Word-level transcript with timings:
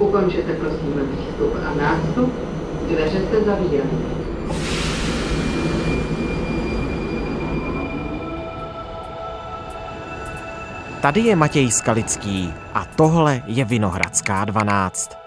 Ukončete 0.00 0.52
prosím 0.52 1.08
přístup 1.16 1.54
a 1.70 1.74
nástup. 1.74 2.32
Dveře 2.88 3.20
se 3.30 3.44
zavírají. 3.44 3.90
Tady 11.02 11.20
je 11.20 11.36
Matěj 11.36 11.70
Skalický 11.70 12.52
a 12.74 12.84
tohle 12.84 13.42
je 13.46 13.64
Vinohradská 13.64 14.44
12. 14.44 15.19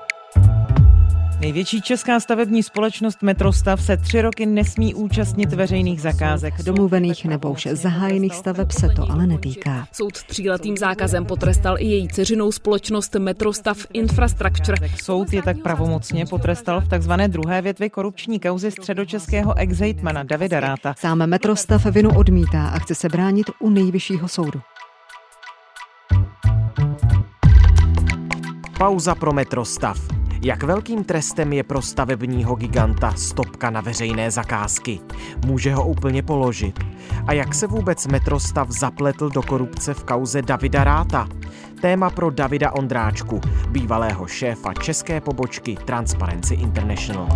Největší 1.43 1.81
česká 1.81 2.19
stavební 2.19 2.63
společnost 2.63 3.21
Metrostav 3.21 3.81
se 3.81 3.97
tři 3.97 4.21
roky 4.21 4.45
nesmí 4.45 4.93
účastnit 4.93 5.53
veřejných 5.53 6.01
zakázek. 6.01 6.53
Domluvených 6.63 7.25
nebo 7.25 7.51
už 7.51 7.67
zahájených 7.71 8.35
staveb 8.35 8.71
se 8.71 8.89
to 8.89 9.11
ale 9.11 9.27
netýká. 9.27 9.87
Soud 9.91 10.23
tříletým 10.23 10.77
zákazem 10.77 11.25
potrestal 11.25 11.75
i 11.79 11.85
její 11.85 12.07
ceřinou 12.07 12.51
společnost 12.51 13.15
Metrostav 13.15 13.77
Infrastructure. 13.93 14.89
Soud 15.03 15.33
je 15.33 15.41
tak 15.41 15.57
pravomocně 15.57 16.25
potrestal 16.25 16.81
v 16.81 16.87
takzvané 16.87 17.27
druhé 17.27 17.61
větvi 17.61 17.89
korupční 17.89 18.39
kauzy 18.39 18.71
středočeského 18.71 19.57
exhejtmana 19.57 20.23
Davida 20.23 20.59
Ráta. 20.59 20.95
Sám 20.97 21.27
Metrostav 21.29 21.85
vinu 21.85 22.17
odmítá 22.17 22.67
a 22.67 22.79
chce 22.79 22.95
se 22.95 23.09
bránit 23.09 23.45
u 23.59 23.69
nejvyššího 23.69 24.27
soudu. 24.27 24.61
Pauza 28.77 29.15
pro 29.15 29.33
metrostav. 29.33 30.22
Jak 30.45 30.63
velkým 30.63 31.03
trestem 31.03 31.53
je 31.53 31.63
pro 31.63 31.81
stavebního 31.81 32.55
giganta 32.55 33.13
stopka 33.13 33.69
na 33.69 33.81
veřejné 33.81 34.31
zakázky? 34.31 34.99
Může 35.45 35.73
ho 35.73 35.87
úplně 35.87 36.23
položit? 36.23 36.79
A 37.27 37.33
jak 37.33 37.55
se 37.55 37.67
vůbec 37.67 38.07
metrostav 38.07 38.69
zapletl 38.71 39.29
do 39.29 39.41
korupce 39.41 39.93
v 39.93 40.03
kauze 40.03 40.41
Davida 40.41 40.83
Ráta? 40.83 41.27
Téma 41.81 42.09
pro 42.09 42.29
Davida 42.29 42.71
Ondráčku, 42.71 43.41
bývalého 43.69 44.27
šéfa 44.27 44.73
české 44.73 45.21
pobočky 45.21 45.75
Transparency 45.85 46.53
International. 46.53 47.27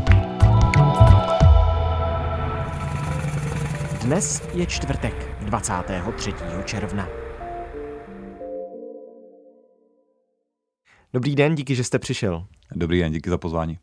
Dnes 4.02 4.44
je 4.54 4.66
čtvrtek, 4.66 5.36
23. 5.42 6.34
června. 6.66 7.27
Dobrý 11.18 11.36
den, 11.36 11.56
díky, 11.56 11.76
že 11.76 11.84
jste 11.84 12.00
přišel. 12.00 12.46
Dobrý 12.76 13.00
den, 13.00 13.12
díky 13.12 13.30
za 13.30 13.38
pozvání. 13.38 13.80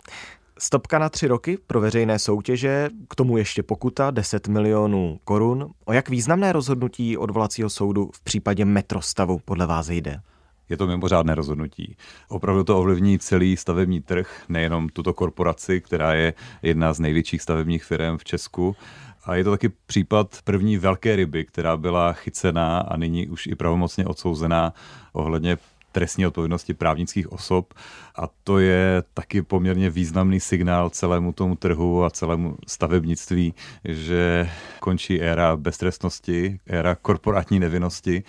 Stopka 0.58 0.98
na 0.98 1.08
tři 1.08 1.26
roky 1.26 1.58
pro 1.66 1.80
veřejné 1.80 2.18
soutěže, 2.18 2.88
k 3.08 3.14
tomu 3.14 3.38
ještě 3.38 3.62
pokuta 3.62 4.10
10 4.10 4.48
milionů 4.48 5.18
korun. 5.24 5.70
O 5.84 5.92
jak 5.92 6.08
významné 6.08 6.52
rozhodnutí 6.52 7.16
odvolacího 7.16 7.70
soudu 7.70 8.10
v 8.14 8.20
případě 8.20 8.64
metrostavu 8.64 9.40
podle 9.44 9.66
vás 9.66 9.88
jde? 9.88 10.20
Je 10.68 10.76
to 10.76 10.86
mimořádné 10.86 11.34
rozhodnutí. 11.34 11.96
Opravdu 12.28 12.64
to 12.64 12.78
ovlivní 12.78 13.18
celý 13.18 13.56
stavební 13.56 14.00
trh, 14.00 14.42
nejenom 14.48 14.88
tuto 14.88 15.14
korporaci, 15.14 15.80
která 15.80 16.14
je 16.14 16.34
jedna 16.62 16.92
z 16.92 17.00
největších 17.00 17.42
stavebních 17.42 17.84
firm 17.84 18.18
v 18.18 18.24
Česku. 18.24 18.76
A 19.24 19.34
je 19.34 19.44
to 19.44 19.50
taky 19.50 19.68
případ 19.68 20.38
první 20.44 20.76
velké 20.76 21.16
ryby, 21.16 21.44
která 21.44 21.76
byla 21.76 22.12
chycená 22.12 22.78
a 22.78 22.96
nyní 22.96 23.28
už 23.28 23.46
i 23.46 23.54
pravomocně 23.54 24.06
odsouzená 24.06 24.72
ohledně 25.12 25.58
trestní 25.94 26.26
odpovědnosti 26.26 26.74
právnických 26.74 27.32
osob 27.32 27.74
a 28.18 28.28
to 28.44 28.58
je 28.58 29.02
taky 29.14 29.42
poměrně 29.42 29.90
významný 29.90 30.40
signál 30.40 30.90
celému 30.90 31.32
tomu 31.32 31.56
trhu 31.56 32.04
a 32.04 32.10
celému 32.10 32.56
stavebnictví, 32.66 33.54
že 33.84 34.50
končí 34.80 35.22
éra 35.22 35.56
beztrestnosti, 35.56 36.58
éra 36.66 36.94
korporátní 36.94 37.60
nevinnosti 37.60 38.22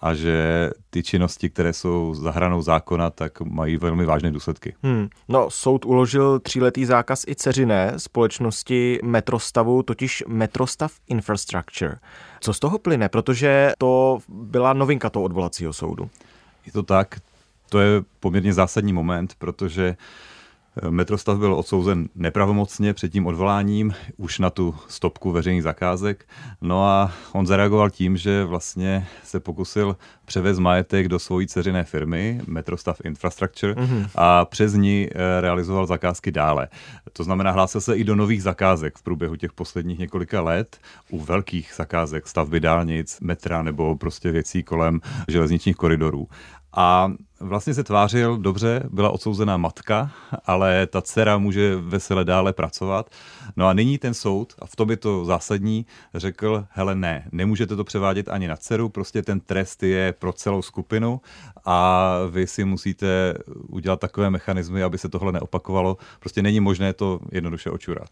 a 0.00 0.14
že 0.14 0.70
ty 0.90 1.02
činnosti, 1.02 1.50
které 1.50 1.72
jsou 1.72 2.14
za 2.14 2.30
hranou 2.30 2.62
zákona, 2.62 3.10
tak 3.10 3.40
mají 3.40 3.76
velmi 3.76 4.04
vážné 4.04 4.30
důsledky. 4.30 4.74
Hmm. 4.82 5.08
No, 5.28 5.50
soud 5.50 5.84
uložil 5.84 6.38
tříletý 6.38 6.84
zákaz 6.84 7.24
i 7.28 7.34
ceřiné 7.34 7.92
společnosti 7.96 8.98
Metrostavu, 9.02 9.82
totiž 9.82 10.24
Metrostav 10.28 10.92
Infrastructure. 11.08 11.96
Co 12.40 12.54
z 12.54 12.58
toho 12.58 12.78
plyne? 12.78 13.08
Protože 13.08 13.72
to 13.78 14.18
byla 14.28 14.72
novinka 14.72 15.10
toho 15.10 15.24
odvolacího 15.24 15.72
soudu. 15.72 16.10
Je 16.66 16.72
to 16.72 16.82
tak, 16.82 17.20
to 17.68 17.80
je 17.80 17.88
poměrně 18.20 18.52
zásadní 18.52 18.92
moment, 18.92 19.34
protože 19.38 19.96
Metrostav 20.90 21.38
byl 21.38 21.54
odsouzen 21.54 22.08
nepravomocně 22.14 22.94
před 22.94 23.12
tím 23.12 23.26
odvoláním 23.26 23.94
už 24.16 24.38
na 24.38 24.50
tu 24.50 24.74
stopku 24.88 25.30
veřejných 25.30 25.62
zakázek. 25.62 26.24
No 26.60 26.84
a 26.84 27.12
on 27.32 27.46
zareagoval 27.46 27.90
tím, 27.90 28.16
že 28.16 28.44
vlastně 28.44 29.06
se 29.24 29.40
pokusil 29.40 29.96
převést 30.24 30.58
majetek 30.58 31.08
do 31.08 31.18
svojí 31.18 31.46
ceřiné 31.46 31.84
firmy 31.84 32.40
Metrostav 32.46 33.00
Infrastructure 33.04 33.74
mm-hmm. 33.74 34.08
a 34.14 34.44
přes 34.44 34.74
ní 34.74 35.08
eh, 35.10 35.40
realizoval 35.40 35.86
zakázky 35.86 36.32
dále. 36.32 36.68
To 37.12 37.24
znamená, 37.24 37.50
hlásil 37.50 37.80
se 37.80 37.96
i 37.96 38.04
do 38.04 38.16
nových 38.16 38.42
zakázek 38.42 38.98
v 38.98 39.02
průběhu 39.02 39.36
těch 39.36 39.52
posledních 39.52 39.98
několika 39.98 40.40
let 40.40 40.78
u 41.10 41.20
velkých 41.20 41.72
zakázek 41.76 42.26
stavby 42.26 42.60
dálnic, 42.60 43.20
metra 43.20 43.62
nebo 43.62 43.96
prostě 43.96 44.32
věcí 44.32 44.62
kolem 44.62 45.00
železničních 45.28 45.76
koridorů. 45.76 46.28
A 46.76 47.12
vlastně 47.42 47.74
se 47.74 47.84
tvářil 47.84 48.36
dobře, 48.36 48.82
byla 48.90 49.10
odsouzená 49.10 49.56
matka, 49.56 50.10
ale 50.46 50.86
ta 50.86 51.02
dcera 51.02 51.38
může 51.38 51.76
vesele 51.76 52.24
dále 52.24 52.52
pracovat. 52.52 53.10
No 53.56 53.66
a 53.68 53.72
nyní 53.72 53.98
ten 53.98 54.14
soud, 54.14 54.54
a 54.58 54.66
v 54.66 54.76
tom 54.76 54.90
je 54.90 54.96
to 54.96 55.24
zásadní, 55.24 55.86
řekl, 56.14 56.64
hele 56.70 56.94
ne, 56.94 57.28
nemůžete 57.32 57.76
to 57.76 57.84
převádět 57.84 58.28
ani 58.28 58.48
na 58.48 58.56
dceru, 58.56 58.88
prostě 58.88 59.22
ten 59.22 59.40
trest 59.40 59.82
je 59.82 60.12
pro 60.12 60.32
celou 60.32 60.62
skupinu 60.62 61.20
a 61.64 62.08
vy 62.30 62.46
si 62.46 62.64
musíte 62.64 63.34
udělat 63.68 64.00
takové 64.00 64.30
mechanismy, 64.30 64.82
aby 64.82 64.98
se 64.98 65.08
tohle 65.08 65.32
neopakovalo. 65.32 65.96
Prostě 66.20 66.42
není 66.42 66.60
možné 66.60 66.92
to 66.92 67.20
jednoduše 67.32 67.70
očurat. 67.70 68.08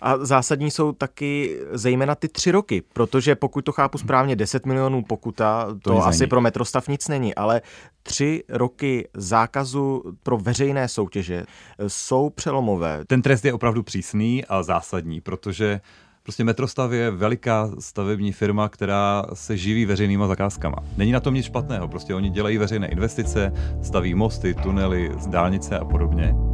A 0.00 0.16
zásadní 0.24 0.70
jsou 0.70 0.92
taky 0.92 1.60
zejména 1.72 2.14
ty 2.14 2.28
tři 2.28 2.50
roky, 2.50 2.82
protože 2.92 3.34
pokud 3.34 3.64
to 3.64 3.72
chápu 3.72 3.98
správně, 3.98 4.36
10 4.36 4.66
milionů 4.66 5.02
pokuta, 5.02 5.66
to, 5.66 5.78
to 5.78 6.04
asi 6.06 6.26
pro 6.26 6.40
metrostav 6.40 6.88
nic 6.88 7.08
není, 7.08 7.34
ale 7.34 7.62
tři 8.02 8.44
roky 8.48 9.08
zákazu 9.14 10.02
pro 10.22 10.38
veřejné 10.38 10.88
soutěže 10.88 11.44
jsou 11.86 12.30
přelomové. 12.30 13.04
Ten 13.06 13.22
trest 13.22 13.44
je 13.44 13.52
opravdu 13.52 13.82
přísný 13.82 14.44
a 14.44 14.62
zásadní, 14.62 15.20
protože 15.20 15.80
Prostě 16.22 16.44
Metrostav 16.44 16.92
je 16.92 17.10
veliká 17.10 17.70
stavební 17.78 18.32
firma, 18.32 18.68
která 18.68 19.24
se 19.34 19.56
živí 19.56 19.84
veřejnýma 19.84 20.26
zakázkama. 20.26 20.76
Není 20.96 21.12
na 21.12 21.20
tom 21.20 21.34
nic 21.34 21.46
špatného, 21.46 21.88
prostě 21.88 22.14
oni 22.14 22.30
dělají 22.30 22.58
veřejné 22.58 22.88
investice, 22.88 23.52
staví 23.82 24.14
mosty, 24.14 24.54
tunely, 24.54 25.10
dálnice 25.26 25.78
a 25.78 25.84
podobně. 25.84 26.49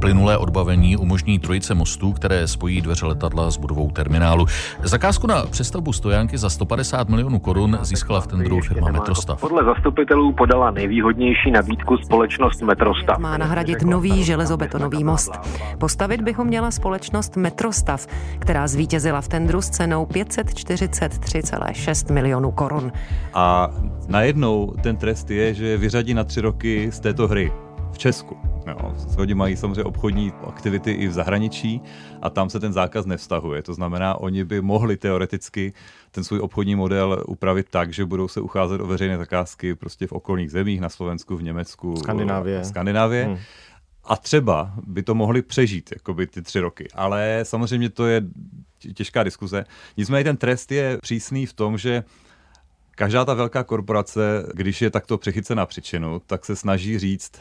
Plynulé 0.00 0.38
odbavení 0.38 0.96
umožní 0.96 1.38
trojice 1.38 1.74
mostů, 1.74 2.12
které 2.12 2.48
spojí 2.48 2.80
dveře 2.80 3.06
letadla 3.06 3.50
s 3.50 3.56
budovou 3.56 3.90
terminálu. 3.90 4.46
Zakázku 4.82 5.26
na 5.26 5.46
přestavbu 5.46 5.92
stojánky 5.92 6.38
za 6.38 6.50
150 6.50 7.08
milionů 7.08 7.38
korun 7.38 7.78
získala 7.82 8.20
v 8.20 8.26
tendru 8.26 8.60
firma 8.60 8.90
Metrostav. 8.90 9.40
Podle 9.40 9.64
zastupitelů 9.64 10.32
podala 10.32 10.70
nejvýhodnější 10.70 11.50
nabídku 11.50 11.96
společnost 11.96 12.62
Metrostav. 12.62 13.18
Má 13.18 13.38
nahradit 13.38 13.82
nový 13.82 14.24
železobetonový 14.24 15.04
most. 15.04 15.32
Postavit 15.78 16.20
by 16.20 16.32
ho 16.32 16.44
měla 16.44 16.70
společnost 16.70 17.36
Metrostav, 17.36 18.06
která 18.38 18.68
zvítězila 18.68 19.20
v 19.20 19.28
tendru 19.28 19.62
s 19.62 19.70
cenou 19.70 20.04
543,6 20.04 22.14
milionů 22.14 22.50
korun. 22.50 22.92
A 23.34 23.68
najednou 24.08 24.74
ten 24.82 24.96
trest 24.96 25.30
je, 25.30 25.54
že 25.54 25.76
vyřadí 25.76 26.14
na 26.14 26.24
tři 26.24 26.40
roky 26.40 26.92
z 26.92 27.00
této 27.00 27.28
hry 27.28 27.52
v 27.92 27.98
Česku. 27.98 28.36
Jo. 28.68 28.94
Oni 29.18 29.34
mají 29.34 29.56
samozřejmě 29.56 29.84
obchodní 29.84 30.32
aktivity 30.46 30.92
i 30.92 31.08
v 31.08 31.12
zahraničí 31.12 31.80
a 32.22 32.30
tam 32.30 32.50
se 32.50 32.60
ten 32.60 32.72
zákaz 32.72 33.06
nevztahuje. 33.06 33.62
To 33.62 33.74
znamená, 33.74 34.14
oni 34.14 34.44
by 34.44 34.60
mohli 34.60 34.96
teoreticky 34.96 35.72
ten 36.10 36.24
svůj 36.24 36.40
obchodní 36.40 36.74
model 36.74 37.24
upravit 37.26 37.66
tak, 37.70 37.92
že 37.92 38.04
budou 38.04 38.28
se 38.28 38.40
ucházet 38.40 38.80
o 38.80 38.86
veřejné 38.86 39.18
zakázky 39.18 39.74
prostě 39.74 40.06
v 40.06 40.12
okolních 40.12 40.50
zemích, 40.50 40.80
na 40.80 40.88
Slovensku, 40.88 41.36
v 41.36 41.42
Německu, 41.42 41.96
Skandinávie. 41.96 42.60
v 42.60 42.66
Skandinávě. 42.66 43.24
Hmm. 43.24 43.38
A 44.04 44.16
třeba 44.16 44.72
by 44.86 45.02
to 45.02 45.14
mohli 45.14 45.42
přežít, 45.42 45.90
jakoby 45.92 46.26
ty 46.26 46.42
tři 46.42 46.60
roky. 46.60 46.88
Ale 46.94 47.40
samozřejmě 47.42 47.88
to 47.90 48.06
je 48.06 48.22
těžká 48.94 49.22
diskuze. 49.22 49.64
Nicméně 49.96 50.24
ten 50.24 50.36
trest 50.36 50.72
je 50.72 50.98
přísný 50.98 51.46
v 51.46 51.52
tom, 51.52 51.78
že 51.78 52.04
každá 52.90 53.24
ta 53.24 53.34
velká 53.34 53.64
korporace, 53.64 54.46
když 54.54 54.82
je 54.82 54.90
takto 54.90 55.18
přechycena 55.18 55.66
příčinu, 55.66 56.20
tak 56.26 56.44
se 56.44 56.56
snaží 56.56 56.98
říct, 56.98 57.32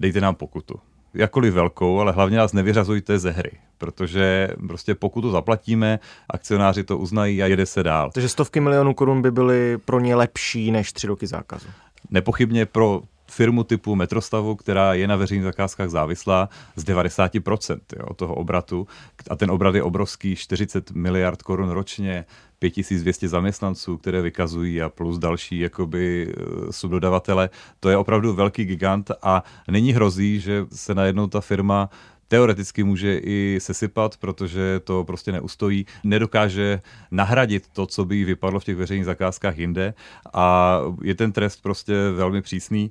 dejte 0.00 0.20
nám 0.20 0.34
pokutu. 0.34 0.74
Jakkoliv 1.14 1.54
velkou, 1.54 2.00
ale 2.00 2.12
hlavně 2.12 2.36
nás 2.36 2.52
nevyřazujte 2.52 3.18
ze 3.18 3.30
hry, 3.30 3.50
protože 3.78 4.48
prostě 4.66 4.94
pokutu 4.94 5.30
zaplatíme, 5.30 5.98
akcionáři 6.30 6.84
to 6.84 6.98
uznají 6.98 7.42
a 7.42 7.46
jede 7.46 7.66
se 7.66 7.82
dál. 7.82 8.10
Takže 8.14 8.28
stovky 8.28 8.60
milionů 8.60 8.94
korun 8.94 9.22
by 9.22 9.30
byly 9.30 9.78
pro 9.78 10.00
ně 10.00 10.14
lepší 10.14 10.70
než 10.70 10.92
tři 10.92 11.06
roky 11.06 11.26
zákazu. 11.26 11.68
Nepochybně 12.10 12.66
pro 12.66 13.02
firmu 13.30 13.64
typu 13.64 13.94
Metrostavu, 13.94 14.56
která 14.56 14.94
je 14.94 15.08
na 15.08 15.16
veřejných 15.16 15.44
zakázkách 15.44 15.88
závislá 15.88 16.48
z 16.76 16.84
90% 16.84 17.78
jo, 17.98 18.14
toho 18.14 18.34
obratu. 18.34 18.86
A 19.30 19.36
ten 19.36 19.50
obrat 19.50 19.74
je 19.74 19.82
obrovský, 19.82 20.36
40 20.36 20.90
miliard 20.90 21.42
korun 21.42 21.70
ročně, 21.70 22.24
5200 22.58 23.28
zaměstnanců, 23.28 23.96
které 23.96 24.22
vykazují 24.22 24.82
a 24.82 24.88
plus 24.88 25.18
další 25.18 25.58
jakoby 25.58 26.28
eh, 26.28 26.72
subdodavatele. 26.72 27.50
To 27.80 27.90
je 27.90 27.96
opravdu 27.96 28.34
velký 28.34 28.64
gigant 28.64 29.10
a 29.22 29.44
není 29.68 29.92
hrozí, 29.92 30.40
že 30.40 30.66
se 30.72 30.94
najednou 30.94 31.26
ta 31.26 31.40
firma 31.40 31.90
teoreticky 32.28 32.84
může 32.84 33.18
i 33.18 33.58
sesypat, 33.60 34.16
protože 34.16 34.80
to 34.84 35.04
prostě 35.04 35.32
neustojí, 35.32 35.86
nedokáže 36.04 36.80
nahradit 37.10 37.68
to, 37.72 37.86
co 37.86 38.04
by 38.04 38.24
vypadlo 38.24 38.60
v 38.60 38.64
těch 38.64 38.76
veřejných 38.76 39.04
zakázkách 39.04 39.58
jinde 39.58 39.94
a 40.32 40.78
je 41.02 41.14
ten 41.14 41.32
trest 41.32 41.62
prostě 41.62 41.94
velmi 42.14 42.42
přísný. 42.42 42.90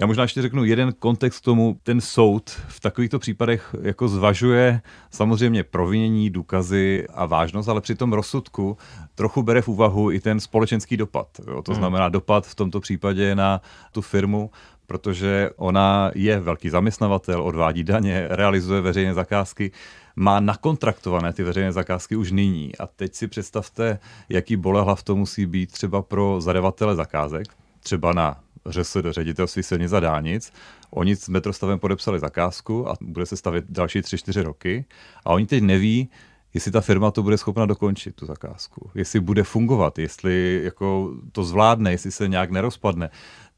Já 0.00 0.06
možná 0.06 0.22
ještě 0.22 0.42
řeknu 0.42 0.64
jeden 0.64 0.92
kontext 0.98 1.40
k 1.40 1.44
tomu. 1.44 1.78
Ten 1.82 2.00
soud 2.00 2.50
v 2.68 2.80
takovýchto 2.80 3.18
případech 3.18 3.74
jako 3.82 4.08
zvažuje 4.08 4.80
samozřejmě 5.10 5.64
provinění, 5.64 6.30
důkazy 6.30 7.06
a 7.14 7.26
vážnost, 7.26 7.68
ale 7.68 7.80
při 7.80 7.94
tom 7.94 8.12
rozsudku 8.12 8.76
trochu 9.14 9.42
bere 9.42 9.62
v 9.62 9.68
úvahu 9.68 10.10
i 10.10 10.20
ten 10.20 10.40
společenský 10.40 10.96
dopad. 10.96 11.28
Jo? 11.46 11.62
To 11.62 11.72
hmm. 11.72 11.80
znamená 11.80 12.08
dopad 12.08 12.46
v 12.46 12.54
tomto 12.54 12.80
případě 12.80 13.34
na 13.34 13.60
tu 13.92 14.02
firmu, 14.02 14.50
protože 14.86 15.50
ona 15.56 16.10
je 16.14 16.40
velký 16.40 16.70
zaměstnavatel, 16.70 17.42
odvádí 17.42 17.84
daně, 17.84 18.26
realizuje 18.30 18.80
veřejné 18.80 19.14
zakázky, 19.14 19.72
má 20.16 20.40
nakontraktované 20.40 21.32
ty 21.32 21.42
veřejné 21.42 21.72
zakázky 21.72 22.16
už 22.16 22.32
nyní. 22.32 22.76
A 22.76 22.86
teď 22.86 23.14
si 23.14 23.28
představte, 23.28 23.98
jaký 24.28 24.56
bolehlav 24.56 25.02
to 25.02 25.16
musí 25.16 25.46
být 25.46 25.72
třeba 25.72 26.02
pro 26.02 26.40
zadavatele 26.40 26.94
zakázek, 26.96 27.46
třeba 27.80 28.12
na 28.12 28.40
ŘSD, 28.68 28.96
ředitelství 29.10 29.62
silnic 29.62 29.92
a 29.92 30.00
dálnic. 30.00 30.52
Oni 30.90 31.16
s 31.16 31.28
metrostavem 31.28 31.78
podepsali 31.78 32.20
zakázku 32.20 32.88
a 32.88 32.94
bude 33.00 33.26
se 33.26 33.36
stavit 33.36 33.64
další 33.68 34.00
3-4 34.00 34.42
roky 34.42 34.84
a 35.24 35.30
oni 35.30 35.46
teď 35.46 35.62
neví, 35.62 36.08
jestli 36.54 36.70
ta 36.70 36.80
firma 36.80 37.10
to 37.10 37.22
bude 37.22 37.38
schopna 37.38 37.66
dokončit, 37.66 38.16
tu 38.16 38.26
zakázku, 38.26 38.90
jestli 38.94 39.20
bude 39.20 39.42
fungovat, 39.42 39.98
jestli 39.98 40.60
jako 40.64 41.14
to 41.32 41.44
zvládne, 41.44 41.90
jestli 41.90 42.12
se 42.12 42.28
nějak 42.28 42.50
nerozpadne. 42.50 43.10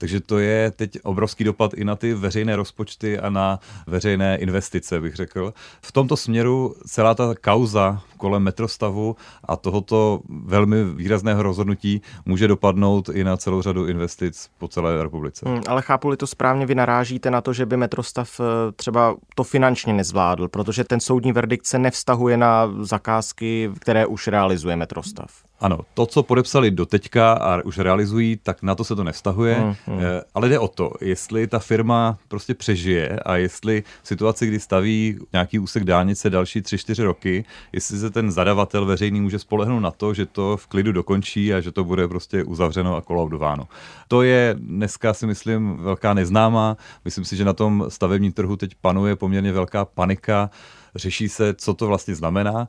Takže 0.03 0.21
to 0.21 0.39
je 0.39 0.71
teď 0.71 0.99
obrovský 1.03 1.45
dopad 1.45 1.75
i 1.75 1.85
na 1.85 1.97
ty 1.97 2.15
veřejné 2.15 2.57
rozpočty 2.57 3.19
a 3.19 3.31
na 3.31 3.61
veřejné 3.87 4.37
investice, 4.37 5.01
bych 5.01 5.15
řekl. 5.15 5.55
V 5.83 5.93
tomto 5.93 6.17
směru 6.17 6.75
celá 6.87 7.15
ta 7.15 7.35
kauza 7.41 8.03
kolem 8.17 8.43
metrostavu 8.43 9.17
a 9.45 9.57
tohoto 9.57 10.21
velmi 10.29 10.85
výrazného 10.85 11.43
rozhodnutí 11.43 12.03
může 12.27 12.49
dopadnout 12.49 13.09
i 13.09 13.25
na 13.25 13.37
celou 13.37 13.63
řadu 13.63 13.87
investic 13.87 14.51
po 14.59 14.69
celé 14.69 15.03
republice. 15.03 15.49
Hmm, 15.49 15.63
ale 15.69 15.83
chápu-li 15.83 16.17
to 16.17 16.27
správně, 16.27 16.67
vy 16.67 16.75
narážíte 16.75 17.31
na 17.31 17.41
to, 17.41 17.53
že 17.53 17.67
by 17.67 17.77
metrostav 17.77 18.41
eh, 18.41 18.73
třeba 18.73 19.17
to 19.35 19.45
finančně 19.45 19.93
nezvládl, 19.93 20.49
protože 20.49 20.85
ten 20.85 21.01
soudní 21.01 21.33
verdikt 21.33 21.67
se 21.67 21.79
nevztahuje 21.79 22.37
na 22.37 22.71
zakázky, 22.81 23.71
které 23.81 24.07
už 24.07 24.29
realizuje 24.29 24.77
metrostav. 24.77 25.31
Ano, 25.63 25.79
to, 25.95 26.07
co 26.07 26.23
podepsali 26.23 26.71
do 26.71 26.87
teďka 26.87 27.33
a 27.33 27.63
už 27.65 27.79
realizují, 27.79 28.37
tak 28.43 28.63
na 28.63 28.75
to 28.75 28.85
se 28.85 28.97
to 28.97 29.05
nevztahuje, 29.05 29.55
hmm, 29.55 29.75
hmm. 29.87 30.01
ale 30.35 30.49
jde 30.49 30.59
o 30.59 30.69
to, 30.69 30.93
jestli 31.01 31.47
ta 31.47 31.59
firma 31.59 32.19
prostě 32.29 32.55
přežije 32.55 33.19
a 33.19 33.37
jestli 33.37 33.83
v 34.03 34.09
situaci, 34.09 34.47
kdy 34.47 34.61
staví 34.61 35.19
nějaký 35.33 35.59
úsek 35.59 35.85
dálnice 35.85 36.31
další 36.31 36.61
3-4 36.61 37.05
roky, 37.05 37.45
jestli 37.73 37.99
se 37.99 38.11
ten 38.11 38.31
zadavatel 38.31 38.85
veřejný 38.85 39.21
může 39.21 39.39
spolehnout 39.39 39.83
na 39.83 39.91
to, 39.91 40.15
že 40.15 40.27
to 40.27 40.57
v 40.57 40.67
klidu 40.67 40.93
dokončí 40.93 41.55
a 41.55 41.61
že 41.61 41.73
to 41.73 41.85
bude 41.85 42.09
prostě 42.09 42.45
uzavřeno 42.45 42.97
a 42.97 43.01
kolaudováno. 43.01 43.69
To 44.09 44.23
je 44.23 44.57
dneska 44.59 45.15
si 45.15 45.27
myslím 45.27 45.77
velká 45.77 46.15
neznámá. 46.15 46.77
Myslím 47.05 47.25
si, 47.25 47.37
že 47.37 47.45
na 47.45 47.53
tom 47.53 47.85
stavebním 47.89 48.33
trhu 48.33 48.57
teď 48.57 48.75
panuje 48.81 49.17
poměrně 49.17 49.53
velká 49.53 49.85
panika. 49.85 50.51
Řeší 50.95 51.29
se, 51.29 51.55
co 51.55 51.75
to 51.75 51.87
vlastně 51.87 52.15
znamená. 52.15 52.69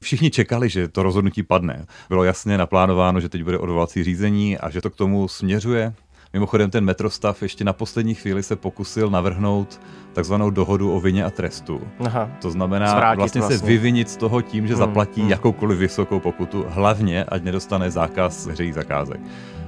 Všichni 0.00 0.30
čekali, 0.30 0.68
že 0.68 0.88
to 0.88 1.02
rozhodnutí 1.02 1.42
padne. 1.42 1.86
Bylo 2.08 2.24
jasně 2.24 2.58
naplánováno, 2.58 3.20
že 3.20 3.28
teď 3.28 3.44
bude 3.44 3.58
odvolací 3.58 4.04
řízení 4.04 4.58
a 4.58 4.70
že 4.70 4.80
to 4.80 4.90
k 4.90 4.96
tomu 4.96 5.28
směřuje. 5.28 5.94
Mimochodem 6.32 6.70
ten 6.70 6.84
metrostav 6.84 7.42
ještě 7.42 7.64
na 7.64 7.72
poslední 7.72 8.14
chvíli 8.14 8.42
se 8.42 8.56
pokusil 8.56 9.10
navrhnout 9.10 9.80
takzvanou 10.12 10.50
dohodu 10.50 10.92
o 10.92 11.00
vině 11.00 11.24
a 11.24 11.30
trestu. 11.30 11.80
Aha. 12.04 12.30
To 12.42 12.50
znamená 12.50 12.90
Zvrátit 12.90 13.18
vlastně, 13.18 13.40
vlastně 13.40 13.58
se 13.58 13.66
vyvinit 13.66 14.10
z 14.10 14.16
toho 14.16 14.42
tím, 14.42 14.66
že 14.66 14.74
hmm, 14.74 14.78
zaplatí 14.78 15.20
hmm. 15.20 15.30
jakoukoliv 15.30 15.78
vysokou 15.78 16.20
pokutu, 16.20 16.64
hlavně 16.68 17.24
ať 17.24 17.42
nedostane 17.42 17.90
zákaz 17.90 18.46
veřejných 18.46 18.74
zakázek. 18.74 19.20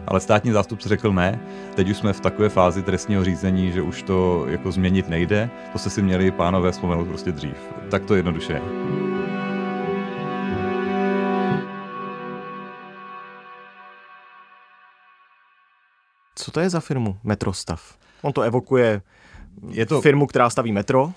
Ale 0.07 0.21
státní 0.21 0.53
zástupce 0.53 0.89
řekl 0.89 1.13
ne, 1.13 1.41
teď 1.75 1.91
už 1.91 1.97
jsme 1.97 2.13
v 2.13 2.21
takové 2.21 2.49
fázi 2.49 2.83
trestního 2.83 3.25
řízení, 3.25 3.73
že 3.73 3.83
už 3.83 4.03
to 4.03 4.45
jako 4.49 4.73
změnit 4.73 5.09
nejde, 5.09 5.51
to 5.73 5.79
se 5.79 5.91
si 5.91 6.03
měli 6.03 6.31
pánové 6.31 6.73
vzpomenout 6.73 7.09
prostě 7.09 7.33
dřív. 7.33 7.57
Tak 7.91 8.05
to 8.05 8.15
jednoduše 8.15 8.53
je. 8.53 8.61
Co 16.51 16.55
to 16.55 16.61
je 16.61 16.71
za 16.71 16.81
firmu 16.81 17.17
Metrostav? 17.25 17.95
On 18.23 18.33
to 18.33 18.43
evokuje 18.43 19.03
je 19.69 19.87
to 19.87 20.01
firmu, 20.01 20.27
která 20.27 20.51
staví 20.51 20.73
metro. 20.73 21.13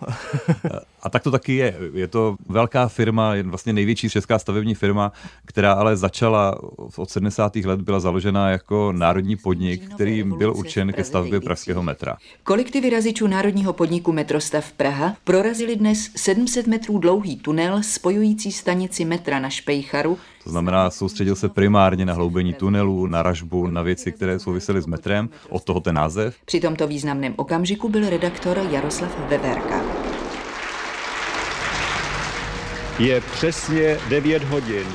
a 1.01 1.09
tak 1.09 1.23
to 1.23 1.31
taky 1.31 1.55
je. 1.55 1.75
Je 1.93 2.07
to 2.07 2.35
velká 2.49 2.87
firma, 2.87 3.35
je 3.35 3.43
vlastně 3.43 3.73
největší 3.73 4.09
česká 4.09 4.39
stavební 4.39 4.75
firma, 4.75 5.11
která 5.45 5.73
ale 5.73 5.97
začala 5.97 6.59
od 6.97 7.09
70. 7.09 7.55
let, 7.55 7.81
byla 7.81 7.99
založena 7.99 8.49
jako 8.49 8.91
národní 8.91 9.35
podnik, 9.35 9.93
který 9.95 10.23
byl 10.23 10.53
určen 10.55 10.93
ke 10.93 11.03
stavbě 11.03 11.41
pražského 11.41 11.83
metra. 11.83 12.17
Kolektivy 12.43 12.89
razičů 12.89 13.27
národního 13.27 13.73
podniku 13.73 14.11
Metrostav 14.11 14.71
Praha 14.71 15.15
prorazili 15.23 15.75
dnes 15.75 16.09
700 16.15 16.67
metrů 16.67 16.97
dlouhý 16.97 17.37
tunel 17.37 17.83
spojující 17.83 18.51
stanici 18.51 19.05
metra 19.05 19.39
na 19.39 19.49
Špejcharu 19.49 20.17
to 20.43 20.49
znamená, 20.49 20.89
soustředil 20.89 21.35
se 21.35 21.49
primárně 21.49 22.05
na 22.05 22.13
hloubení 22.13 22.53
tunelů, 22.53 23.07
na 23.07 23.23
ražbu, 23.23 23.67
na 23.67 23.81
věci, 23.81 24.11
které 24.11 24.39
souvisely 24.39 24.81
s 24.81 24.85
metrem, 24.85 25.29
od 25.49 25.63
toho 25.63 25.79
ten 25.79 25.95
název. 25.95 26.35
Při 26.45 26.59
tomto 26.59 26.87
významném 26.87 27.33
okamžiku 27.37 27.89
byl 27.89 28.09
redaktor 28.09 28.57
Jaroslav 28.71 29.29
Veverka. 29.29 29.81
Je 32.99 33.21
přesně 33.21 33.97
9 34.09 34.43
hodin. 34.43 34.85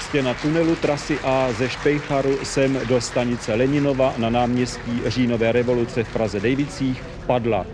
Stěna 0.00 0.34
tunelu 0.34 0.76
trasy 0.76 1.18
A 1.24 1.52
ze 1.52 1.68
Špejcharu 1.68 2.38
sem 2.42 2.80
do 2.88 3.00
stanice 3.00 3.54
Leninova 3.54 4.14
na 4.18 4.30
náměstí 4.30 5.02
Říjnové 5.06 5.52
revoluce 5.52 6.04
v 6.04 6.12
Praze 6.12 6.40
Dejvicích 6.40 7.02
padla. 7.26 7.66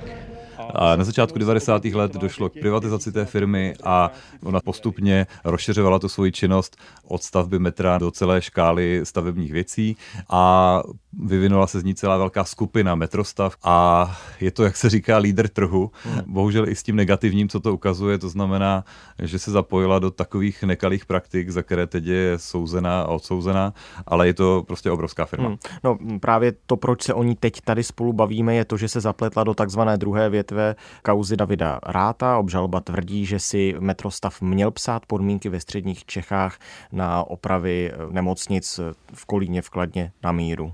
A 0.75 0.97
na 0.97 1.05
začátku 1.05 1.39
90. 1.39 1.85
let 1.85 2.13
došlo 2.13 2.49
k 2.49 2.53
privatizaci 2.53 3.13
té 3.13 3.25
firmy 3.25 3.75
a 3.85 4.11
ona 4.43 4.61
postupně 4.61 5.27
rozšiřovala 5.45 5.99
tu 5.99 6.09
svoji 6.09 6.33
činnost 6.33 6.77
od 7.05 7.23
stavby 7.23 7.59
metra 7.59 7.99
do 7.99 8.11
celé 8.11 8.43
škály 8.43 9.01
stavebních 9.05 9.53
věcí 9.53 9.97
a 10.31 10.83
vyvinula 11.13 11.67
se 11.67 11.81
z 11.81 11.85
ní 11.85 11.95
celá 11.95 12.17
velká 12.17 12.45
skupina 12.45 12.95
metrostav 12.95 13.57
a 13.63 14.07
je 14.41 14.51
to, 14.51 14.65
jak 14.65 14.77
se 14.77 14.91
říká, 14.91 15.19
lídr 15.19 15.49
trhu. 15.49 15.91
Hmm. 16.05 16.21
Bohužel 16.27 16.69
i 16.69 16.75
s 16.75 16.83
tím 16.83 16.97
negativním, 16.97 17.49
co 17.49 17.61
to 17.61 17.75
ukazuje, 17.75 18.19
to 18.19 18.29
znamená, 18.29 18.85
že 19.19 19.39
se 19.39 19.51
zapojila 19.51 19.99
do 19.99 20.11
takových 20.11 20.63
nekalých 20.63 21.07
praktik, 21.07 21.51
za 21.51 21.63
které 21.63 21.87
teď 21.87 22.05
je 22.05 22.39
souzená 22.39 23.03
a 23.03 23.07
odsouzená, 23.07 23.75
ale 24.07 24.27
je 24.27 24.35
to 24.35 24.65
prostě 24.67 24.91
obrovská 24.91 25.27
firma. 25.27 25.49
Hmm. 25.49 25.57
No 25.85 25.99
právě 26.21 26.53
to, 26.67 26.77
proč 26.77 27.03
se 27.03 27.15
o 27.15 27.23
ní 27.23 27.37
teď 27.37 27.61
tady 27.61 27.83
spolu 27.83 28.13
bavíme, 28.13 28.55
je 28.55 28.65
to, 28.65 28.77
že 28.77 28.89
se 28.89 29.01
zapletla 29.01 29.45
do 29.45 29.55
takzvané 29.55 29.99
druhé 29.99 30.31
větve 30.31 30.77
kauzy 31.03 31.37
Davida 31.37 31.81
Ráta. 31.87 32.39
Obžalba 32.39 32.81
tvrdí, 32.81 33.27
že 33.27 33.39
si 33.39 33.75
metrostav 33.81 34.41
měl 34.41 34.71
psát 34.71 35.07
podmínky 35.07 35.49
ve 35.49 35.61
středních 35.61 36.05
Čechách 36.05 36.59
na 36.93 37.25
opravy 37.25 37.93
nemocnic 38.11 38.81
v 39.15 39.25
Kolíně 39.27 39.63
v 39.63 39.71
Kladně 39.71 40.13
na 40.23 40.33
míru. 40.33 40.73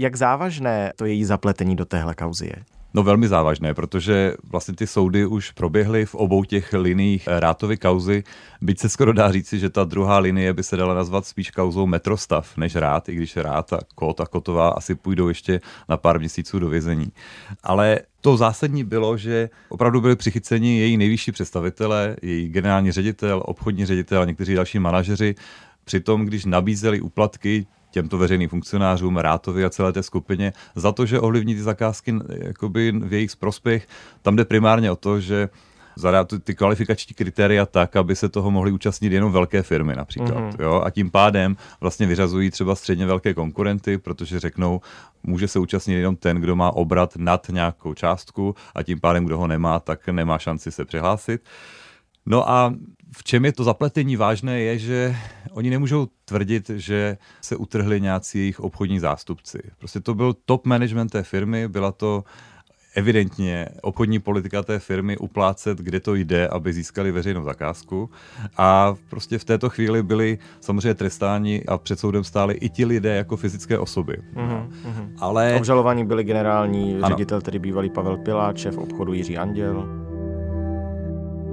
Jak 0.00 0.16
závažné 0.16 0.92
to 0.96 1.04
její 1.04 1.24
zapletení 1.24 1.76
do 1.76 1.84
téhle 1.84 2.14
kauzy 2.14 2.46
je? 2.46 2.64
No 2.94 3.02
velmi 3.02 3.28
závažné, 3.28 3.74
protože 3.74 4.34
vlastně 4.50 4.74
ty 4.74 4.86
soudy 4.86 5.26
už 5.26 5.50
proběhly 5.50 6.06
v 6.06 6.14
obou 6.14 6.44
těch 6.44 6.72
liních 6.72 7.28
Rátovy 7.28 7.76
kauzy, 7.76 8.24
byť 8.60 8.78
se 8.78 8.88
skoro 8.88 9.12
dá 9.12 9.32
říci, 9.32 9.58
že 9.58 9.70
ta 9.70 9.84
druhá 9.84 10.18
linie 10.18 10.52
by 10.52 10.62
se 10.62 10.76
dala 10.76 10.94
nazvat 10.94 11.26
spíš 11.26 11.50
kauzou 11.50 11.86
metrostav 11.86 12.56
než 12.56 12.76
Rát, 12.76 13.08
i 13.08 13.14
když 13.14 13.36
Rát 13.36 13.72
a 13.72 13.78
Kot 13.94 14.20
a 14.20 14.26
Kotová 14.26 14.68
asi 14.68 14.94
půjdou 14.94 15.28
ještě 15.28 15.60
na 15.88 15.96
pár 15.96 16.18
měsíců 16.18 16.58
do 16.58 16.68
vězení. 16.68 17.12
Ale 17.62 17.98
to 18.20 18.36
zásadní 18.36 18.84
bylo, 18.84 19.16
že 19.16 19.50
opravdu 19.68 20.00
byli 20.00 20.16
přichyceni 20.16 20.78
její 20.78 20.96
nejvyšší 20.96 21.32
představitelé, 21.32 22.16
její 22.22 22.48
generální 22.48 22.92
ředitel, 22.92 23.42
obchodní 23.46 23.86
ředitel 23.86 24.22
a 24.22 24.24
někteří 24.24 24.54
další 24.54 24.78
manažeři, 24.78 25.34
Přitom, 25.88 26.24
když 26.24 26.44
nabízeli 26.44 27.00
úplatky 27.00 27.66
těmto 27.90 28.18
veřejným 28.18 28.48
funkcionářům, 28.48 29.16
Rátovi 29.16 29.64
a 29.64 29.70
celé 29.70 29.92
té 29.92 30.02
skupině 30.02 30.52
za 30.74 30.92
to, 30.92 31.06
že 31.06 31.20
ovlivní 31.20 31.54
ty 31.54 31.62
zakázky 31.62 32.14
jakoby 32.28 32.92
v 32.92 33.12
jejich 33.12 33.36
prospěch. 33.36 33.88
Tam 34.22 34.36
jde 34.36 34.44
primárně 34.44 34.90
o 34.90 34.96
to, 34.96 35.20
že 35.20 35.48
zadá 35.96 36.24
ty 36.24 36.54
kvalifikační 36.54 37.14
kritéria 37.14 37.66
tak, 37.66 37.96
aby 37.96 38.16
se 38.16 38.28
toho 38.28 38.50
mohly 38.50 38.72
účastnit 38.72 39.12
jenom 39.12 39.32
velké 39.32 39.62
firmy 39.62 39.96
například. 39.96 40.38
Mm-hmm. 40.38 40.62
Jo? 40.62 40.82
A 40.84 40.90
tím 40.90 41.10
pádem 41.10 41.56
vlastně 41.80 42.06
vyřazují 42.06 42.50
třeba 42.50 42.74
středně 42.74 43.06
velké 43.06 43.34
konkurenty, 43.34 43.98
protože 43.98 44.40
řeknou, 44.40 44.80
může 45.22 45.48
se 45.48 45.58
účastnit 45.58 45.94
jenom 45.94 46.16
ten, 46.16 46.36
kdo 46.36 46.56
má 46.56 46.70
obrat 46.70 47.16
nad 47.16 47.46
nějakou 47.48 47.94
částku 47.94 48.54
a 48.74 48.82
tím 48.82 49.00
pádem, 49.00 49.24
kdo 49.24 49.38
ho 49.38 49.46
nemá, 49.46 49.80
tak 49.80 50.08
nemá 50.08 50.38
šanci 50.38 50.72
se 50.72 50.84
přihlásit. 50.84 51.42
No 52.26 52.50
a 52.50 52.74
v 53.18 53.24
čem 53.24 53.44
je 53.44 53.52
to 53.52 53.64
zapletení 53.64 54.16
vážné, 54.16 54.60
je, 54.60 54.78
že 54.78 55.16
oni 55.50 55.70
nemůžou 55.70 56.06
tvrdit, 56.24 56.70
že 56.70 57.18
se 57.40 57.56
utrhli 57.56 58.00
nějací 58.00 58.38
jejich 58.38 58.60
obchodní 58.60 59.00
zástupci. 59.00 59.58
Prostě 59.78 60.00
to 60.00 60.14
byl 60.14 60.34
top 60.44 60.66
management 60.66 61.08
té 61.08 61.22
firmy, 61.22 61.68
byla 61.68 61.92
to 61.92 62.24
evidentně 62.94 63.68
obchodní 63.82 64.18
politika 64.18 64.62
té 64.62 64.78
firmy 64.78 65.16
uplácet, 65.16 65.78
kde 65.78 66.00
to 66.00 66.14
jde, 66.14 66.48
aby 66.48 66.72
získali 66.72 67.12
veřejnou 67.12 67.44
zakázku. 67.44 68.10
A 68.56 68.94
prostě 69.10 69.38
v 69.38 69.44
této 69.44 69.70
chvíli 69.70 70.02
byli 70.02 70.38
samozřejmě 70.60 70.94
trestáni 70.94 71.64
a 71.68 71.78
před 71.78 71.98
soudem 71.98 72.24
stáli 72.24 72.54
i 72.54 72.68
ti 72.68 72.84
lidé 72.84 73.16
jako 73.16 73.36
fyzické 73.36 73.78
osoby. 73.78 74.16
Mm-hmm. 74.34 74.68
Ale... 75.18 75.54
Obžalovaní 75.56 76.04
byli 76.04 76.24
generální 76.24 76.96
ano. 76.96 77.08
ředitel, 77.08 77.40
tedy 77.40 77.58
bývalý 77.58 77.90
Pavel 77.90 78.16
Piláč, 78.16 78.58
šéf 78.58 78.78
obchodu 78.78 79.12
Jiří 79.12 79.38
Anděl. 79.38 80.07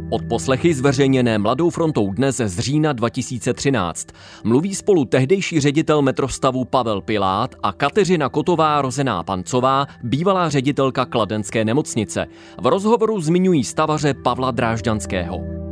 Od 0.09 0.21
poslechy 0.29 0.73
zveřejněné 0.73 1.37
Mladou 1.37 1.69
frontou 1.69 2.13
dnes 2.13 2.37
z 2.37 2.59
října 2.59 2.93
2013 2.93 4.07
mluví 4.43 4.75
spolu 4.75 5.05
tehdejší 5.05 5.59
ředitel 5.59 6.01
metrostavu 6.01 6.65
Pavel 6.65 7.01
Pilát 7.01 7.55
a 7.63 7.73
Kateřina 7.73 8.29
Kotová 8.29 8.81
rozená 8.81 9.23
Pancová, 9.23 9.87
bývalá 10.03 10.49
ředitelka 10.49 11.05
Kladenské 11.05 11.65
nemocnice. 11.65 12.27
V 12.61 12.65
rozhovoru 12.65 13.21
zmiňují 13.21 13.63
stavaře 13.63 14.13
Pavla 14.13 14.51
Drážďanského. 14.51 15.64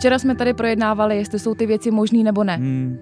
Včera 0.00 0.18
jsme 0.18 0.34
tady 0.34 0.54
projednávali, 0.54 1.16
jestli 1.16 1.38
jsou 1.38 1.54
ty 1.54 1.66
věci 1.66 1.90
možné 1.90 2.22
nebo 2.22 2.44
ne. 2.44 2.56
Hmm. 2.56 2.98